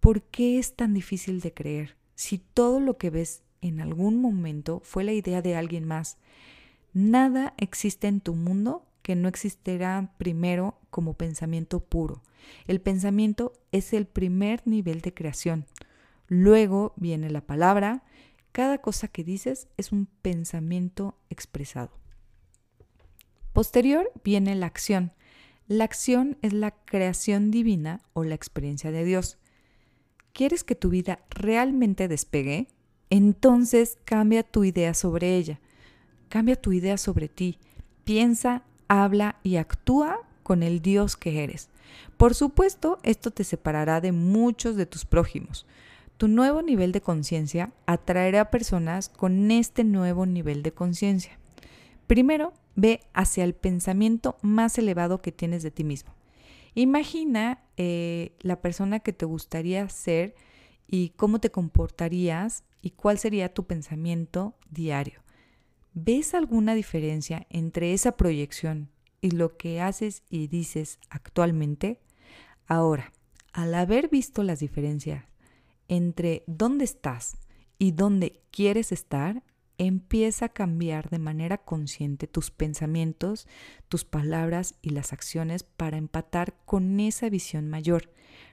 [0.00, 4.80] ¿Por qué es tan difícil de creer si todo lo que ves en algún momento
[4.84, 6.18] fue la idea de alguien más.
[6.92, 12.22] Nada existe en tu mundo que no existirá primero como pensamiento puro.
[12.66, 15.66] El pensamiento es el primer nivel de creación.
[16.28, 18.04] Luego viene la palabra.
[18.52, 22.03] Cada cosa que dices es un pensamiento expresado.
[23.54, 25.12] Posterior viene la acción.
[25.66, 29.38] La acción es la creación divina o la experiencia de Dios.
[30.34, 32.68] ¿Quieres que tu vida realmente despegue?
[33.10, 35.60] entonces cambia tu idea sobre ella,
[36.28, 37.60] cambia tu idea sobre ti,
[38.02, 41.68] piensa, habla y actúa con el Dios que eres.
[42.16, 45.64] Por supuesto, esto te separará de muchos de tus prójimos.
[46.16, 51.38] Tu nuevo nivel de conciencia atraerá personas con este nuevo nivel de conciencia.
[52.08, 56.14] Primero, ve hacia el pensamiento más elevado que tienes de ti mismo.
[56.74, 60.34] Imagina eh, la persona que te gustaría ser
[60.88, 65.22] y cómo te comportarías y cuál sería tu pensamiento diario.
[65.94, 72.00] ¿Ves alguna diferencia entre esa proyección y lo que haces y dices actualmente?
[72.66, 73.12] Ahora,
[73.52, 75.24] al haber visto las diferencias
[75.86, 77.36] entre dónde estás
[77.78, 79.44] y dónde quieres estar,
[79.78, 83.48] empieza a cambiar de manera consciente tus pensamientos,
[83.88, 88.10] tus palabras y las acciones para empatar con esa visión mayor.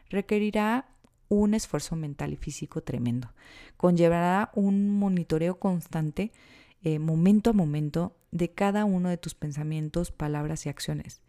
[0.09, 0.89] Requerirá
[1.29, 3.33] un esfuerzo mental y físico tremendo.
[3.77, 6.31] Conllevará un monitoreo constante,
[6.83, 11.21] eh, momento a momento, de cada uno de tus pensamientos, palabras y acciones.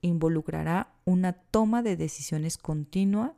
[0.00, 3.34] Involucrará una toma de decisiones continua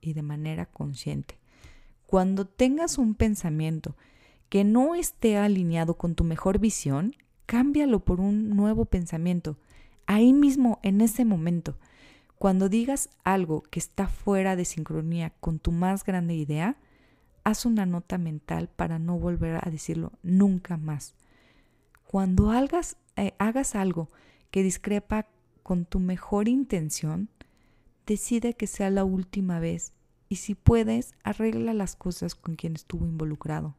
[0.00, 1.38] y de manera consciente.
[2.06, 3.96] Cuando tengas un pensamiento
[4.48, 7.14] que no esté alineado con tu mejor visión,
[7.46, 9.58] cámbialo por un nuevo pensamiento,
[10.06, 11.76] ahí mismo, en ese momento.
[12.38, 16.76] Cuando digas algo que está fuera de sincronía con tu más grande idea,
[17.42, 21.14] haz una nota mental para no volver a decirlo nunca más.
[22.06, 24.08] Cuando hagas, eh, hagas algo
[24.50, 25.26] que discrepa
[25.62, 27.28] con tu mejor intención,
[28.06, 29.92] decide que sea la última vez
[30.28, 33.74] y si puedes, arregla las cosas con quien estuvo involucrado.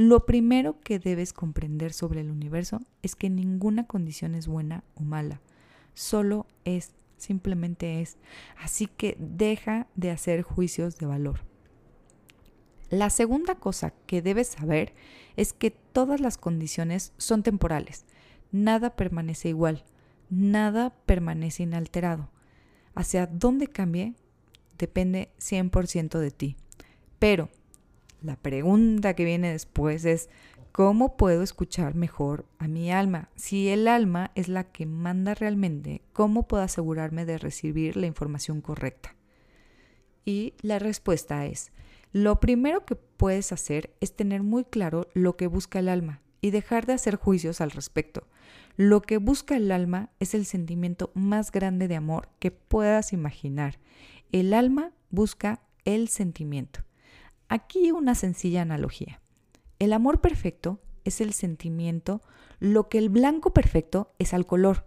[0.00, 5.02] Lo primero que debes comprender sobre el universo es que ninguna condición es buena o
[5.02, 5.40] mala,
[5.92, 8.16] solo es simplemente es.
[8.62, 11.40] Así que deja de hacer juicios de valor.
[12.90, 14.94] La segunda cosa que debes saber
[15.36, 18.04] es que todas las condiciones son temporales.
[18.52, 19.84] Nada permanece igual,
[20.30, 22.30] nada permanece inalterado.
[22.94, 24.14] Hacia dónde cambie
[24.78, 26.56] depende 100% de ti.
[27.18, 27.48] Pero
[28.22, 30.28] la pregunta que viene después es,
[30.78, 33.30] ¿Cómo puedo escuchar mejor a mi alma?
[33.34, 38.60] Si el alma es la que manda realmente, ¿cómo puedo asegurarme de recibir la información
[38.60, 39.16] correcta?
[40.24, 41.72] Y la respuesta es,
[42.12, 46.50] lo primero que puedes hacer es tener muy claro lo que busca el alma y
[46.50, 48.28] dejar de hacer juicios al respecto.
[48.76, 53.80] Lo que busca el alma es el sentimiento más grande de amor que puedas imaginar.
[54.30, 56.84] El alma busca el sentimiento.
[57.48, 59.20] Aquí una sencilla analogía.
[59.78, 62.20] El amor perfecto es el sentimiento,
[62.60, 64.86] lo que el blanco perfecto es al color.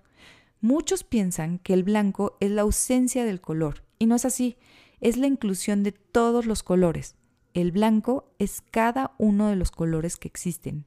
[0.60, 4.58] Muchos piensan que el blanco es la ausencia del color, y no es así,
[5.00, 7.16] es la inclusión de todos los colores.
[7.56, 10.86] El blanco es cada uno de los colores que existen,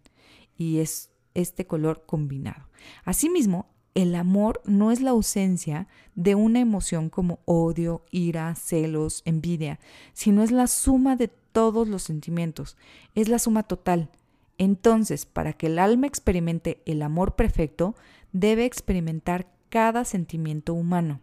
[0.57, 2.69] y es este color combinado.
[3.05, 9.81] Asimismo, el amor no es la ausencia de una emoción como odio, ira, celos, envidia,
[10.13, 12.77] sino es la suma de todos los sentimientos,
[13.15, 14.11] es la suma total.
[14.59, 17.95] Entonces, para que el alma experimente el amor perfecto,
[18.33, 21.21] debe experimentar cada sentimiento humano.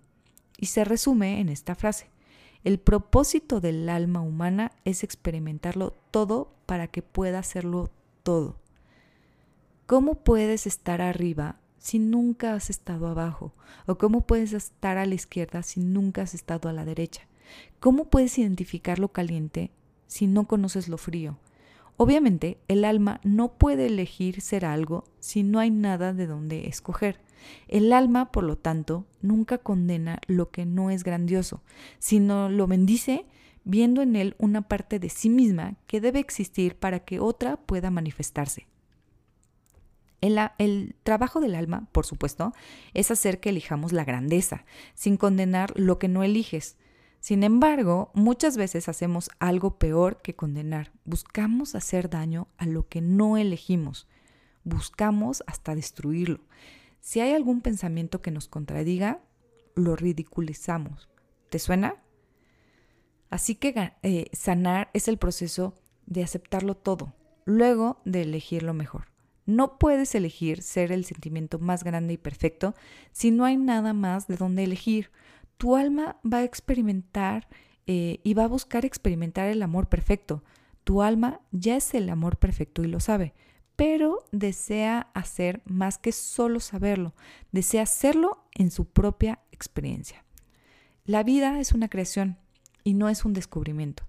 [0.57, 2.09] Y se resume en esta frase.
[2.63, 7.91] El propósito del alma humana es experimentarlo todo para que pueda hacerlo
[8.23, 8.55] todo.
[9.85, 13.51] ¿Cómo puedes estar arriba si nunca has estado abajo?
[13.85, 17.27] ¿O cómo puedes estar a la izquierda si nunca has estado a la derecha?
[17.81, 19.71] ¿Cómo puedes identificar lo caliente
[20.11, 21.37] si no conoces lo frío?
[21.95, 27.21] Obviamente, el alma no puede elegir ser algo si no hay nada de donde escoger.
[27.69, 31.61] El alma, por lo tanto, nunca condena lo que no es grandioso,
[31.97, 33.25] sino lo bendice
[33.63, 37.89] viendo en él una parte de sí misma que debe existir para que otra pueda
[37.89, 38.67] manifestarse.
[40.19, 42.53] El, trabajo del alma, por supuesto,
[42.93, 46.75] es hacer que elijamos la grandeza, sin condenar lo que no eliges.
[47.21, 50.91] Sin embargo, muchas veces hacemos algo peor que condenar.
[51.05, 54.07] Buscamos hacer daño a lo que no elegimos.
[54.63, 56.39] Buscamos hasta destruirlo.
[56.99, 59.21] Si hay algún pensamiento que nos contradiga,
[59.75, 61.09] lo ridiculizamos.
[61.49, 61.95] ¿Te suena?
[63.29, 65.75] Así que eh, sanar es el proceso
[66.07, 67.13] de aceptarlo todo,
[67.45, 69.05] luego de elegir lo mejor.
[69.45, 72.73] No puedes elegir ser el sentimiento más grande y perfecto
[73.11, 75.11] si no hay nada más de donde elegir.
[75.61, 77.47] Tu alma va a experimentar
[77.85, 80.43] eh, y va a buscar experimentar el amor perfecto.
[80.83, 83.35] Tu alma ya es el amor perfecto y lo sabe,
[83.75, 87.13] pero desea hacer más que solo saberlo,
[87.51, 90.25] desea hacerlo en su propia experiencia.
[91.05, 92.39] La vida es una creación
[92.83, 94.01] y no es un descubrimiento.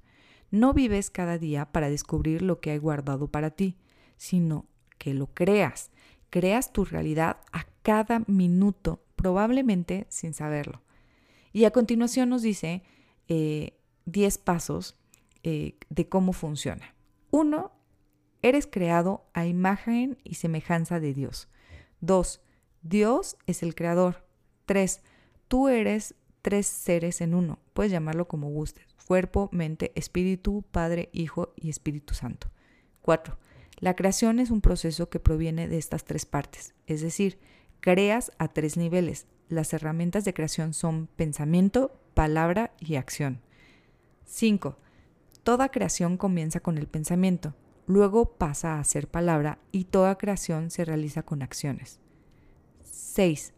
[0.51, 3.77] No vives cada día para descubrir lo que hay guardado para ti,
[4.17, 4.65] sino
[4.97, 5.91] que lo creas.
[6.31, 10.82] Creas tu realidad a cada minuto, probablemente sin saberlo.
[11.53, 12.83] Y a continuación nos dice
[13.29, 14.97] 10 eh, pasos
[15.43, 16.95] eh, de cómo funciona.
[17.31, 17.73] Uno,
[18.43, 21.49] eres creado a imagen y semejanza de Dios.
[22.01, 22.41] Dos,
[22.83, 24.25] Dios es el creador.
[24.67, 25.03] Tres,
[25.49, 27.61] tú eres tres seres en uno.
[27.73, 28.87] Puedes llamarlo como gustes.
[29.07, 32.49] Cuerpo, mente, espíritu, Padre, Hijo y Espíritu Santo.
[33.01, 33.39] Cuatro,
[33.79, 37.41] la creación es un proceso que proviene de estas tres partes, es decir,
[37.81, 39.27] creas a tres niveles.
[39.53, 43.43] Las herramientas de creación son pensamiento, palabra y acción.
[44.25, 44.79] 5.
[45.43, 47.55] Toda creación comienza con el pensamiento,
[47.87, 52.01] luego pasa a ser palabra y toda creación se realiza con acciones.
[52.81, 53.53] 6.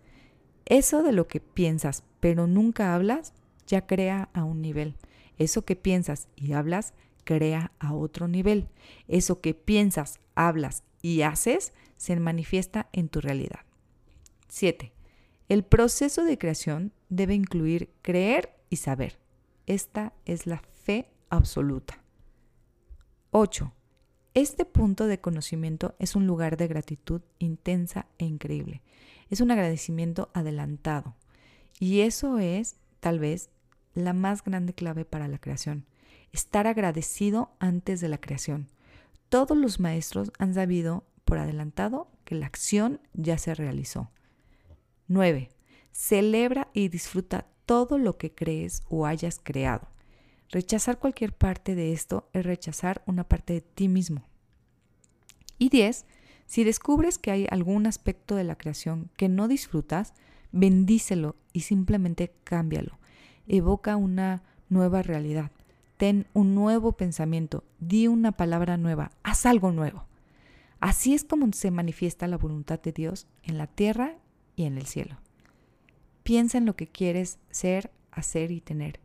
[0.64, 3.32] Eso de lo que piensas pero nunca hablas
[3.68, 4.96] ya crea a un nivel.
[5.38, 6.92] Eso que piensas y hablas
[7.22, 8.66] crea a otro nivel.
[9.06, 13.60] Eso que piensas, hablas y haces se manifiesta en tu realidad.
[14.48, 14.93] 7.
[15.48, 19.18] El proceso de creación debe incluir creer y saber.
[19.66, 22.02] Esta es la fe absoluta.
[23.30, 23.72] 8.
[24.34, 28.82] Este punto de conocimiento es un lugar de gratitud intensa e increíble.
[29.30, 31.14] Es un agradecimiento adelantado.
[31.78, 33.50] Y eso es, tal vez,
[33.94, 35.86] la más grande clave para la creación
[36.34, 38.68] estar agradecido antes de la creación.
[39.28, 44.10] Todos los maestros han sabido por adelantado que la acción ya se realizó.
[45.08, 45.50] 9.
[45.92, 49.88] Celebra y disfruta todo lo que crees o hayas creado.
[50.50, 54.22] Rechazar cualquier parte de esto es rechazar una parte de ti mismo.
[55.58, 56.06] Y 10.
[56.46, 60.14] Si descubres que hay algún aspecto de la creación que no disfrutas,
[60.52, 62.98] bendícelo y simplemente cámbialo.
[63.46, 65.50] Evoca una nueva realidad
[65.96, 70.04] ten un nuevo pensamiento, di una palabra nueva, haz algo nuevo.
[70.80, 74.16] Así es como se manifiesta la voluntad de Dios en la tierra
[74.56, 75.16] y en el cielo.
[76.22, 79.00] Piensa en lo que quieres ser, hacer y tener.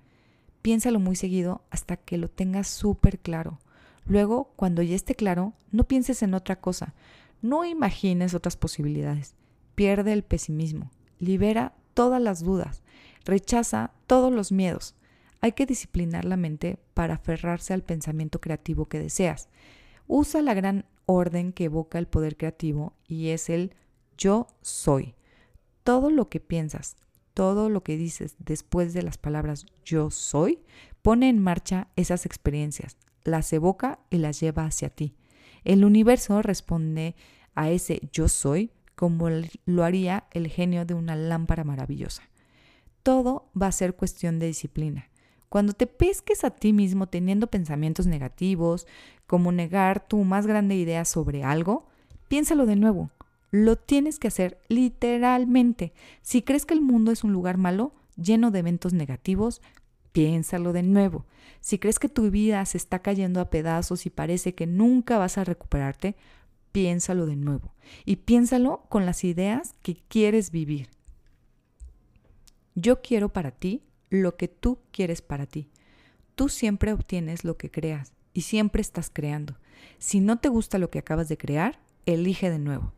[0.62, 3.60] Piénsalo muy seguido hasta que lo tengas súper claro.
[4.06, 6.94] Luego, cuando ya esté claro, no pienses en otra cosa.
[7.42, 9.36] No imagines otras posibilidades.
[9.76, 10.92] Pierde el pesimismo.
[11.20, 12.84] Libera todas las dudas.
[13.26, 14.96] Rechaza todos los miedos.
[15.42, 19.50] Hay que disciplinar la mente para aferrarse al pensamiento creativo que deseas.
[20.08, 23.74] Usa la gran orden que evoca el poder creativo y es el
[24.18, 25.16] yo soy.
[25.90, 26.98] Todo lo que piensas,
[27.34, 30.60] todo lo que dices después de las palabras yo soy,
[31.02, 35.16] pone en marcha esas experiencias, las evoca y las lleva hacia ti.
[35.64, 37.16] El universo responde
[37.56, 39.30] a ese yo soy como
[39.66, 42.22] lo haría el genio de una lámpara maravillosa.
[43.02, 45.10] Todo va a ser cuestión de disciplina.
[45.50, 48.86] Cuando te pesques a ti mismo teniendo pensamientos negativos,
[49.26, 51.88] como negar tu más grande idea sobre algo,
[52.28, 53.10] piénsalo de nuevo.
[53.52, 55.94] Lo tienes que hacer literalmente.
[56.22, 59.62] Si crees que el mundo es un lugar malo, lleno de eventos negativos,
[60.12, 61.26] piénsalo de nuevo.
[61.60, 65.38] Si crees que tu vida se está cayendo a pedazos y parece que nunca vas
[65.38, 66.16] a recuperarte,
[66.72, 67.74] piénsalo de nuevo.
[68.06, 70.90] Y piénsalo con las ideas que quieres vivir.
[72.76, 75.70] Yo quiero para ti lo que tú quieres para ti.
[76.36, 79.58] Tú siempre obtienes lo que creas y siempre estás creando.
[79.98, 82.94] Si no te gusta lo que acabas de crear, elige de nuevo.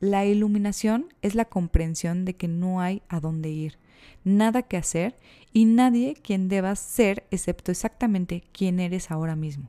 [0.00, 3.76] La iluminación es la comprensión de que no hay a dónde ir,
[4.24, 5.18] nada que hacer
[5.52, 9.68] y nadie quien debas ser excepto exactamente quien eres ahora mismo.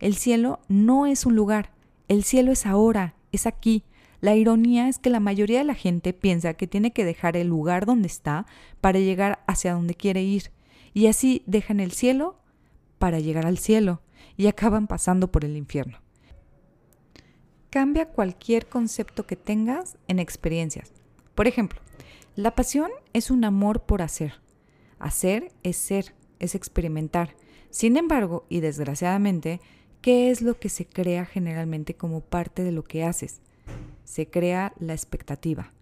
[0.00, 1.70] El cielo no es un lugar,
[2.08, 3.84] el cielo es ahora, es aquí,
[4.20, 7.46] la ironía es que la mayoría de la gente piensa que tiene que dejar el
[7.46, 8.46] lugar donde está
[8.80, 10.50] para llegar hacia donde quiere ir,
[10.94, 12.36] y así dejan el cielo
[12.98, 14.00] para llegar al cielo
[14.36, 15.98] y acaban pasando por el infierno.
[17.70, 20.92] Cambia cualquier concepto que tengas en experiencias.
[21.34, 21.80] Por ejemplo,
[22.36, 24.34] la pasión es un amor por hacer.
[24.98, 27.34] Hacer es ser, es experimentar.
[27.70, 29.60] Sin embargo, y desgraciadamente,
[30.02, 33.40] ¿qué es lo que se crea generalmente como parte de lo que haces?
[34.04, 35.72] Se crea la expectativa.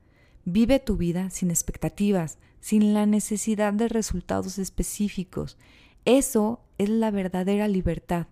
[0.44, 5.56] Vive tu vida sin expectativas, sin la necesidad de resultados específicos.
[6.04, 8.26] Eso es la verdadera libertad.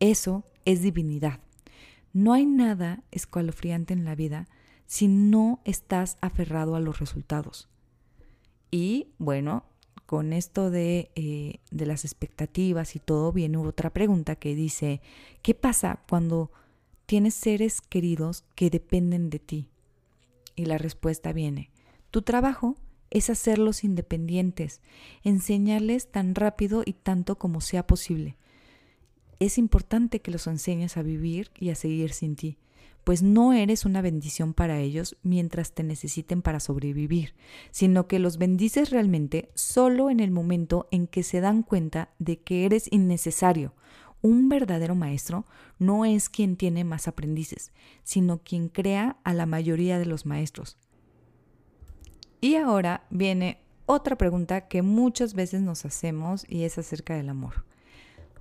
[0.00, 1.40] Eso es divinidad.
[2.18, 4.48] No hay nada escalofriante en la vida
[4.86, 7.68] si no estás aferrado a los resultados.
[8.72, 9.66] Y bueno,
[10.04, 15.00] con esto de, eh, de, las expectativas y todo, viene otra pregunta que dice,
[15.42, 16.50] ¿qué pasa cuando
[17.06, 19.68] tienes seres queridos que dependen de ti?
[20.56, 21.70] Y la respuesta viene,
[22.10, 22.74] tu trabajo
[23.10, 24.80] es hacerlos independientes,
[25.22, 28.36] enseñarles tan rápido y tanto como sea posible.
[29.40, 32.58] Es importante que los enseñes a vivir y a seguir sin ti,
[33.04, 37.34] pues no eres una bendición para ellos mientras te necesiten para sobrevivir,
[37.70, 42.40] sino que los bendices realmente solo en el momento en que se dan cuenta de
[42.40, 43.74] que eres innecesario.
[44.22, 45.46] Un verdadero maestro
[45.78, 47.72] no es quien tiene más aprendices,
[48.02, 50.76] sino quien crea a la mayoría de los maestros.
[52.40, 57.67] Y ahora viene otra pregunta que muchas veces nos hacemos y es acerca del amor.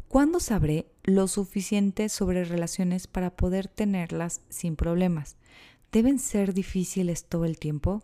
[0.08, 5.36] ¿Cuándo sabré lo suficiente sobre relaciones para poder tenerlas sin problemas?
[5.92, 8.04] ¿Deben ser difíciles todo el tiempo?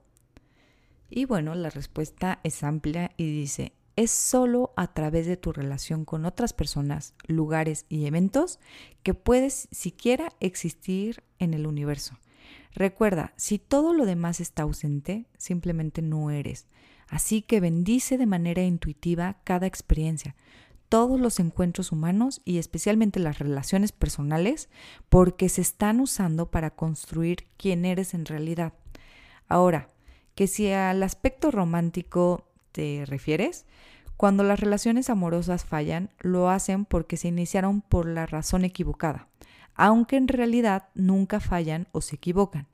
[1.10, 6.04] Y bueno, la respuesta es amplia y dice, es solo a través de tu relación
[6.04, 8.60] con otras personas, lugares y eventos
[9.01, 12.20] que puedes siquiera existir en el universo.
[12.74, 16.68] Recuerda, si todo lo demás está ausente, simplemente no eres.
[17.08, 20.36] Así que bendice de manera intuitiva cada experiencia,
[20.94, 24.70] todos los encuentros humanos y especialmente las relaciones personales,
[25.10, 28.74] porque se están usando para construir quién eres en realidad.
[29.48, 29.89] Ahora,
[30.36, 33.66] que si al aspecto romántico te refieres,
[34.18, 39.30] cuando las relaciones amorosas fallan, lo hacen porque se iniciaron por la razón equivocada
[39.76, 42.68] aunque en realidad nunca fallan o se equivocan.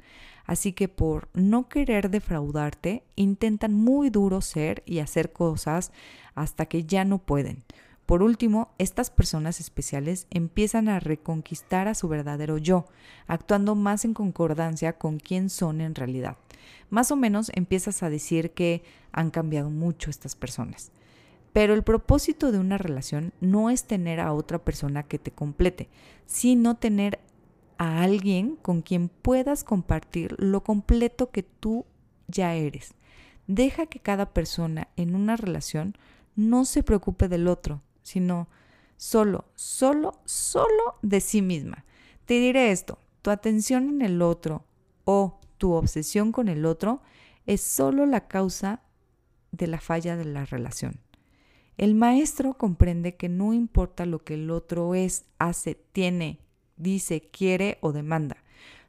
[0.46, 5.94] Así que por no querer defraudarte, intentan muy duro ser y hacer cosas
[6.36, 7.64] hasta que ya no pueden.
[8.10, 12.88] Por último, estas personas especiales empiezan a reconquistar a su verdadero yo,
[13.28, 16.36] actuando más en concordancia con quién son en realidad.
[16.90, 18.82] Más o menos empiezas a decir que
[19.12, 20.92] han cambiado mucho estas personas.
[21.54, 25.88] Pero el propósito de una relación no es tener a otra persona que te complete,
[26.26, 27.20] sino tener
[27.78, 31.86] a alguien con quien puedas compartir lo completo que tú
[32.28, 32.96] ya eres.
[33.46, 35.94] Deja que cada persona en una relación
[36.36, 38.48] no se preocupe del otro, sino
[38.98, 41.86] solo, solo, solo de sí misma.
[42.26, 44.66] Te diré esto, tu atención en el otro
[45.06, 47.02] o tu obsesión con el otro
[47.46, 48.82] es solo la causa
[49.52, 51.00] de la falla de la relación.
[51.78, 56.40] El maestro comprende que no importa lo que el otro es, hace, tiene,
[56.76, 58.38] dice, quiere o demanda.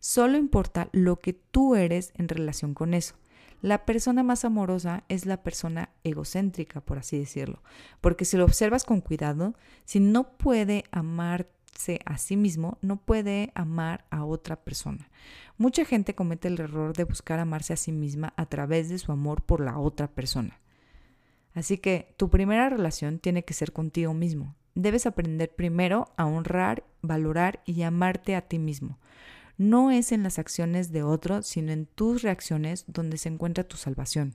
[0.00, 3.14] Solo importa lo que tú eres en relación con eso.
[3.62, 7.62] La persona más amorosa es la persona egocéntrica, por así decirlo,
[8.00, 9.54] porque si lo observas con cuidado,
[9.84, 15.10] si no puede amarse a sí mismo, no puede amar a otra persona.
[15.58, 19.12] Mucha gente comete el error de buscar amarse a sí misma a través de su
[19.12, 20.58] amor por la otra persona.
[21.52, 24.54] Así que tu primera relación tiene que ser contigo mismo.
[24.74, 28.98] Debes aprender primero a honrar, valorar y amarte a ti mismo.
[29.60, 33.76] No es en las acciones de otro, sino en tus reacciones donde se encuentra tu
[33.76, 34.34] salvación.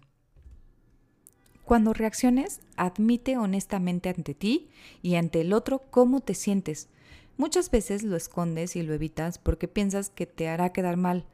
[1.63, 4.69] Cuando reacciones, admite honestamente ante ti
[5.01, 6.89] y ante el otro cómo te sientes.
[7.37, 11.25] Muchas veces lo escondes y lo evitas porque piensas que te hará quedar mal,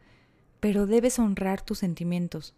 [0.61, 2.55] pero debes honrar tus sentimientos.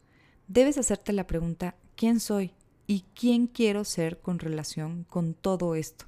[0.47, 2.53] Debes hacerte la pregunta, ¿quién soy?
[2.87, 6.05] y quién quiero ser con relación con todo esto.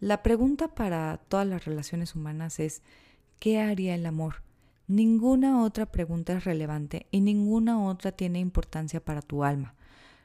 [0.00, 2.82] La pregunta para todas las relaciones humanas es,
[3.38, 4.42] ¿qué haría el amor?
[4.88, 9.74] Ninguna otra pregunta es relevante y ninguna otra tiene importancia para tu alma.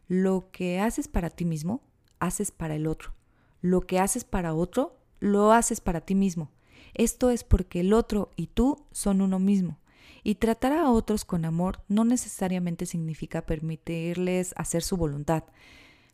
[0.07, 1.82] Lo que haces para ti mismo,
[2.20, 3.14] haces para el otro.
[3.62, 6.51] Lo que haces para otro, lo haces para ti mismo.
[6.93, 9.80] Esto es porque el otro y tú son uno mismo.
[10.24, 15.45] Y tratar a otros con amor no necesariamente significa permitirles hacer su voluntad.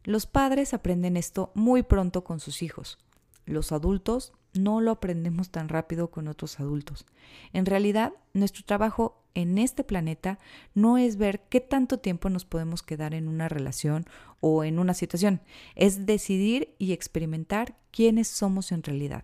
[0.03, 2.97] Los padres aprenden esto muy pronto con sus hijos.
[3.45, 7.05] Los adultos no lo aprendemos tan rápido con otros adultos.
[7.53, 10.39] En realidad, nuestro trabajo en este planeta
[10.73, 14.05] no es ver qué tanto tiempo nos podemos quedar en una relación
[14.39, 15.41] o en una situación,
[15.75, 19.23] es decidir y experimentar quiénes somos en realidad.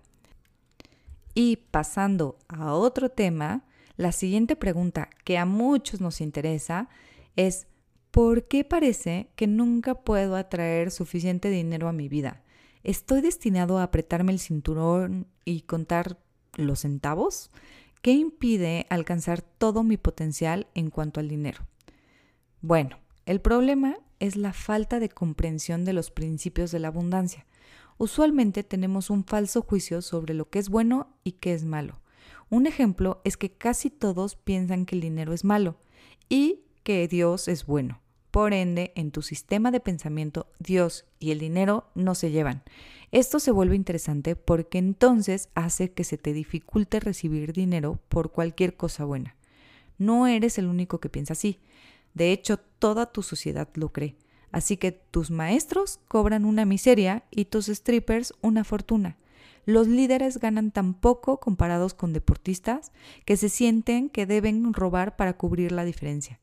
[1.34, 3.64] Y pasando a otro tema,
[3.96, 6.90] La siguiente pregunta que a muchos nos interesa
[7.36, 7.68] es,
[8.12, 12.43] ¿por qué parece que nunca puedo atraer suficiente dinero a mi vida?
[12.84, 16.20] ¿Estoy destinado a apretarme el cinturón y contar
[16.58, 17.50] los centavos?
[18.02, 21.66] ¿Qué impide alcanzar todo mi potencial en cuanto al dinero?
[22.62, 27.46] Bueno, el problema es la falta de comprensión de los principios de la abundancia.
[27.98, 32.02] Usualmente tenemos un falso juicio sobre lo que es bueno y qué es malo.
[32.50, 35.78] Un ejemplo es que casi todos piensan que el dinero es malo
[36.28, 38.03] y que Dios es bueno.
[38.34, 42.64] Por ende, en tu sistema de pensamiento, Dios y el dinero no se llevan.
[43.12, 48.76] Esto se vuelve interesante porque entonces hace que se te dificulte recibir dinero por cualquier
[48.76, 49.36] cosa buena.
[50.00, 51.60] No eres el único que piensa así.
[52.16, 54.16] De hecho, toda tu sociedad lo cree.
[54.52, 59.16] Así que tus maestros cobran una miseria y tus strippers una fortuna.
[59.68, 62.94] Los líderes ganan tan poco comparados con deportistas
[63.26, 66.40] que se sienten que deben robar para cubrir la diferencia.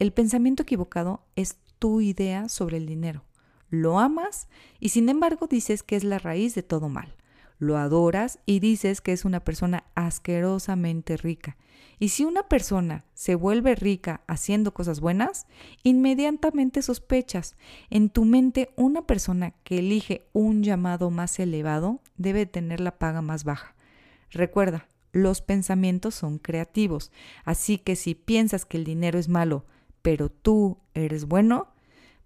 [0.00, 3.22] El pensamiento equivocado es tu idea sobre el dinero.
[3.68, 4.48] Lo amas
[4.80, 7.14] y sin embargo dices que es la raíz de todo mal.
[7.58, 11.58] Lo adoras y dices que es una persona asquerosamente rica.
[11.98, 15.46] Y si una persona se vuelve rica haciendo cosas buenas,
[15.82, 17.54] inmediatamente sospechas.
[17.90, 23.20] En tu mente, una persona que elige un llamado más elevado debe tener la paga
[23.20, 23.74] más baja.
[24.30, 27.12] Recuerda, los pensamientos son creativos,
[27.44, 29.66] así que si piensas que el dinero es malo,
[30.02, 31.68] pero tú eres bueno,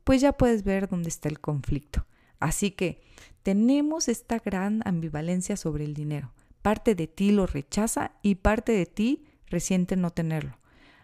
[0.04, 2.06] pues ya puedes ver dónde está el conflicto.
[2.40, 3.00] Así que
[3.42, 6.32] tenemos esta gran ambivalencia sobre el dinero.
[6.62, 10.58] Parte de ti lo rechaza y parte de ti resiente no tenerlo.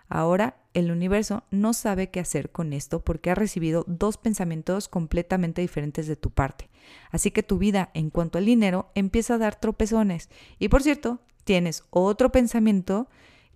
[0.09, 5.63] Ahora el universo no sabe qué hacer con esto porque ha recibido dos pensamientos completamente
[5.63, 6.69] diferentes de tu parte.
[7.11, 10.29] Así que tu vida en cuanto al dinero empieza a dar tropezones.
[10.59, 13.09] Y por cierto, tienes otro pensamiento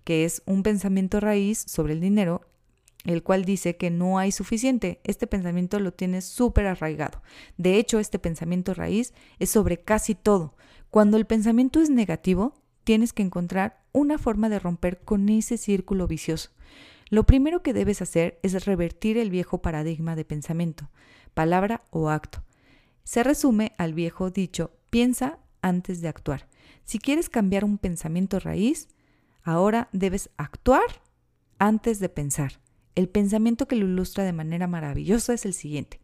[0.03, 2.41] que es un pensamiento raíz sobre el dinero
[3.05, 4.99] el cual dice que no hay suficiente.
[5.03, 7.21] Este pensamiento lo tienes súper arraigado.
[7.57, 10.55] De hecho, este pensamiento raíz es sobre casi todo.
[10.89, 12.53] Cuando el pensamiento es negativo,
[12.83, 16.49] tienes que encontrar una forma de romper con ese círculo vicioso.
[17.09, 20.89] Lo primero que debes hacer es revertir el viejo paradigma de pensamiento,
[21.33, 22.43] palabra o acto.
[23.03, 26.47] Se resume al viejo dicho, piensa antes de actuar.
[26.83, 28.87] Si quieres cambiar un pensamiento raíz,
[29.43, 31.03] ahora debes actuar
[31.59, 32.64] antes de pensar.
[32.95, 35.99] El pensamiento que lo ilustra de manera maravillosa es el siguiente.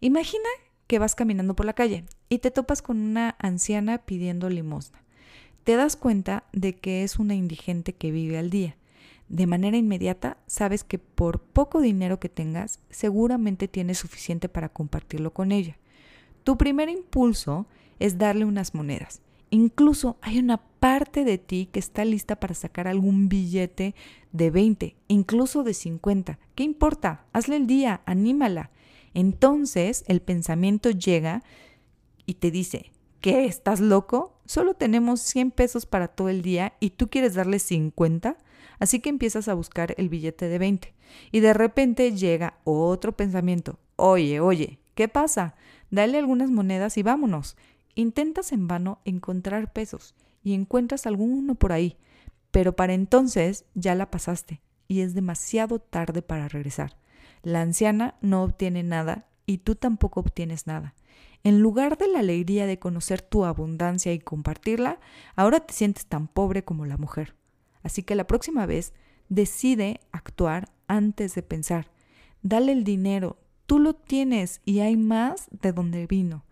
[0.00, 0.48] Imagina
[0.86, 5.02] que vas caminando por la calle y te topas con una anciana pidiendo limosna.
[5.64, 8.76] Te das cuenta de que es una indigente que vive al día.
[9.28, 15.32] De manera inmediata sabes que por poco dinero que tengas, seguramente tienes suficiente para compartirlo
[15.32, 15.76] con ella.
[16.42, 17.66] Tu primer impulso
[17.98, 19.20] es darle unas monedas.
[19.50, 23.94] Incluso hay una parte de ti que está lista para sacar algún billete
[24.32, 26.38] de 20, incluso de 50.
[26.54, 27.26] ¿Qué importa?
[27.32, 28.70] Hazle el día, anímala.
[29.12, 31.42] Entonces el pensamiento llega
[32.26, 33.44] y te dice, ¿qué?
[33.44, 34.38] ¿Estás loco?
[34.46, 38.38] Solo tenemos 100 pesos para todo el día y tú quieres darle 50.
[38.78, 40.94] Así que empiezas a buscar el billete de 20.
[41.32, 43.78] Y de repente llega otro pensamiento.
[43.96, 45.54] Oye, oye, ¿qué pasa?
[45.90, 47.56] Dale algunas monedas y vámonos.
[48.00, 51.98] Intentas en vano encontrar pesos y encuentras alguno por ahí,
[52.50, 56.96] pero para entonces ya la pasaste y es demasiado tarde para regresar.
[57.42, 60.94] La anciana no obtiene nada y tú tampoco obtienes nada.
[61.44, 64.98] En lugar de la alegría de conocer tu abundancia y compartirla,
[65.36, 67.36] ahora te sientes tan pobre como la mujer.
[67.82, 68.94] Así que la próxima vez
[69.28, 71.90] decide actuar antes de pensar.
[72.40, 73.36] Dale el dinero,
[73.66, 76.46] tú lo tienes y hay más de donde vino.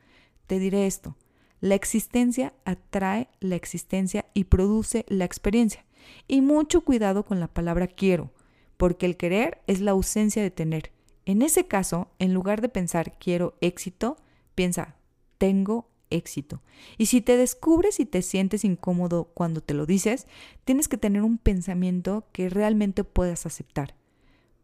[0.46, 1.16] Te diré esto,
[1.60, 5.84] la existencia atrae la existencia y produce la experiencia.
[6.26, 8.32] Y mucho cuidado con la palabra quiero,
[8.76, 10.92] porque el querer es la ausencia de tener.
[11.26, 14.16] En ese caso, en lugar de pensar quiero éxito,
[14.54, 14.96] piensa
[15.38, 16.62] tengo éxito.
[16.96, 20.26] Y si te descubres y te sientes incómodo cuando te lo dices,
[20.64, 23.94] tienes que tener un pensamiento que realmente puedas aceptar.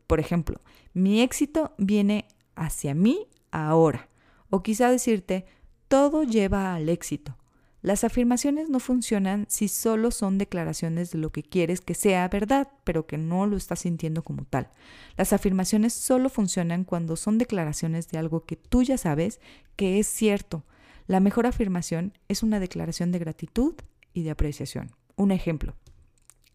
[0.06, 0.60] Por ejemplo,
[0.92, 2.26] mi éxito viene
[2.56, 4.08] hacia mí ahora.
[4.50, 5.46] O quizá decirte,
[5.94, 7.38] todo lleva al éxito.
[7.80, 12.66] Las afirmaciones no funcionan si solo son declaraciones de lo que quieres que sea verdad,
[12.82, 14.70] pero que no lo estás sintiendo como tal.
[15.16, 19.38] Las afirmaciones solo funcionan cuando son declaraciones de algo que tú ya sabes
[19.76, 20.64] que es cierto.
[21.06, 23.76] La mejor afirmación es una declaración de gratitud
[24.12, 24.90] y de apreciación.
[25.14, 25.76] Un ejemplo.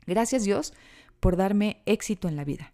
[0.05, 0.73] Gracias Dios
[1.21, 2.73] por darme éxito en la vida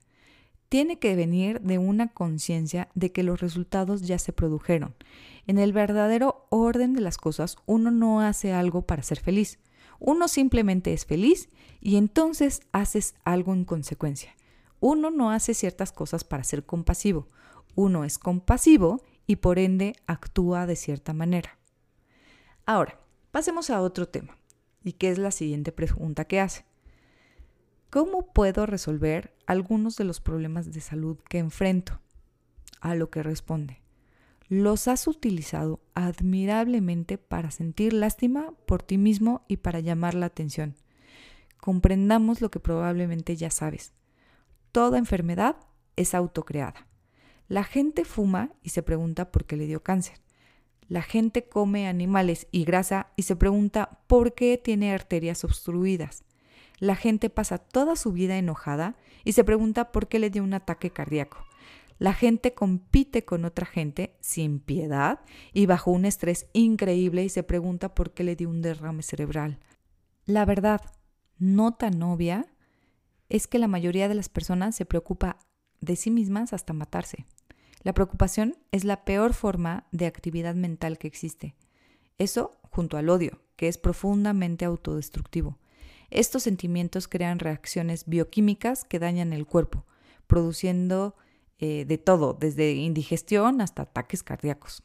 [0.75, 4.93] tiene que venir de una conciencia de que los resultados ya se produjeron.
[5.47, 9.57] En el verdadero orden de las cosas, uno no hace algo para ser feliz.
[10.01, 11.47] Uno simplemente es feliz
[11.79, 14.35] y entonces haces algo en consecuencia.
[14.81, 17.29] Uno no hace ciertas cosas para ser compasivo.
[17.75, 21.57] Uno es compasivo y por ende actúa de cierta manera.
[22.65, 22.99] Ahora,
[23.31, 24.37] pasemos a otro tema,
[24.83, 26.65] y que es la siguiente pregunta que hace.
[27.95, 32.01] ¿Cómo puedo resolver algunos de los problemas de salud que enfrento?
[32.81, 33.81] A lo que responde,
[34.49, 40.75] los has utilizado admirablemente para sentir lástima por ti mismo y para llamar la atención.
[41.61, 43.93] Comprendamos lo que probablemente ya sabes.
[44.73, 45.55] Toda enfermedad
[45.95, 46.89] es autocreada.
[47.47, 50.19] La gente fuma y se pregunta por qué le dio cáncer.
[50.89, 56.25] La gente come animales y grasa y se pregunta por qué tiene arterias obstruidas.
[56.79, 60.53] La gente pasa toda su vida enojada y se pregunta por qué le dio un
[60.53, 61.45] ataque cardíaco.
[61.97, 65.21] La gente compite con otra gente sin piedad
[65.53, 69.59] y bajo un estrés increíble y se pregunta por qué le dio un derrame cerebral.
[70.25, 70.81] La verdad,
[71.37, 72.45] no tan obvia,
[73.29, 75.37] es que la mayoría de las personas se preocupa
[75.79, 77.25] de sí mismas hasta matarse.
[77.83, 81.55] La preocupación es la peor forma de actividad mental que existe.
[82.17, 85.57] Eso junto al odio, que es profundamente autodestructivo.
[86.09, 89.85] Estos sentimientos crean reacciones bioquímicas que dañan el cuerpo,
[90.27, 91.15] produciendo
[91.59, 94.83] eh, de todo, desde indigestión hasta ataques cardíacos.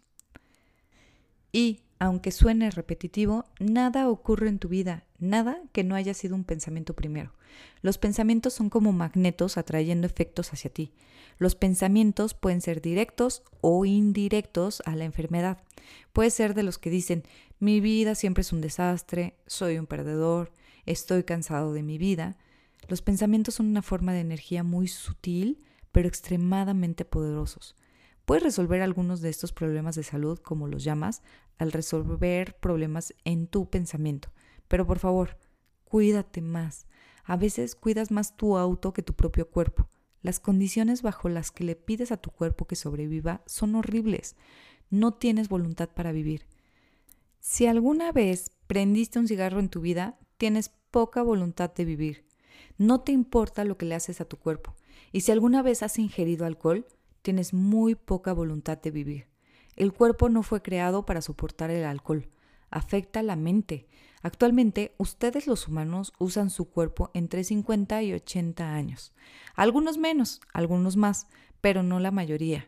[1.53, 6.45] Y, aunque suene repetitivo, nada ocurre en tu vida, nada que no haya sido un
[6.45, 7.33] pensamiento primero.
[7.83, 10.93] Los pensamientos son como magnetos atrayendo efectos hacia ti.
[11.39, 15.59] Los pensamientos pueden ser directos o indirectos a la enfermedad.
[16.13, 17.25] Puede ser de los que dicen,
[17.59, 20.53] mi vida siempre es un desastre, soy un perdedor,
[20.87, 22.37] estoy cansado de mi vida.
[22.89, 27.77] Los pensamientos son una forma de energía muy sutil pero extremadamente poderosos.
[28.25, 31.23] Puedes resolver algunos de estos problemas de salud, como los llamas,
[31.59, 34.31] al resolver problemas en tu pensamiento.
[34.69, 35.37] Pero por favor,
[35.85, 36.87] cuídate más.
[37.25, 39.89] A veces cuidas más tu auto que tu propio cuerpo.
[40.23, 44.37] Las condiciones bajo las que le pides a tu cuerpo que sobreviva son horribles.
[44.91, 46.47] No tienes voluntad para vivir.
[47.41, 52.25] Si alguna vez prendiste un cigarro en tu vida, tienes poca voluntad de vivir.
[52.79, 54.75] No te importa lo que le haces a tu cuerpo.
[55.13, 56.87] Y si alguna vez has ingerido alcohol,
[57.21, 59.27] tienes muy poca voluntad de vivir.
[59.77, 62.31] El cuerpo no fue creado para soportar el alcohol.
[62.71, 63.87] Afecta la mente.
[64.23, 69.13] Actualmente, ustedes los humanos usan su cuerpo entre 50 y 80 años.
[69.55, 71.27] Algunos menos, algunos más,
[71.61, 72.67] pero no la mayoría.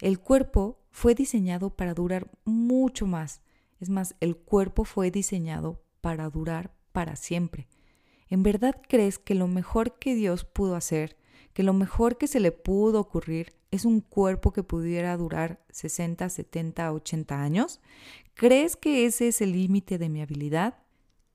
[0.00, 3.42] El cuerpo fue diseñado para durar mucho más.
[3.78, 7.66] Es más, el cuerpo fue diseñado para durar para siempre.
[8.28, 11.16] ¿En verdad crees que lo mejor que Dios pudo hacer
[11.52, 16.28] que lo mejor que se le pudo ocurrir es un cuerpo que pudiera durar 60,
[16.28, 17.80] 70, 80 años?
[18.34, 20.78] ¿Crees que ese es el límite de mi habilidad?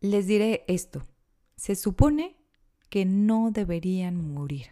[0.01, 1.05] Les diré esto.
[1.55, 2.35] Se supone
[2.89, 4.67] que no deberían morir.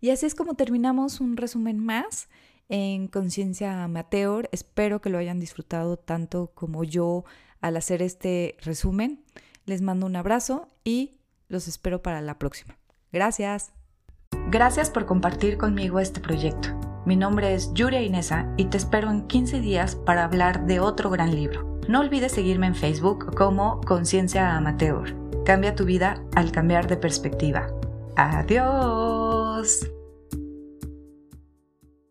[0.00, 2.28] Y así es como terminamos un resumen más
[2.68, 4.48] en Conciencia Amateur.
[4.52, 7.24] Espero que lo hayan disfrutado tanto como yo
[7.60, 9.24] al hacer este resumen.
[9.68, 12.78] Les mando un abrazo y los espero para la próxima.
[13.12, 13.70] Gracias.
[14.50, 16.70] Gracias por compartir conmigo este proyecto.
[17.04, 21.10] Mi nombre es Yuria Inesa y te espero en 15 días para hablar de otro
[21.10, 21.78] gran libro.
[21.86, 25.14] No olvides seguirme en Facebook como Conciencia Amateur.
[25.44, 27.66] Cambia tu vida al cambiar de perspectiva.
[28.16, 29.86] Adiós.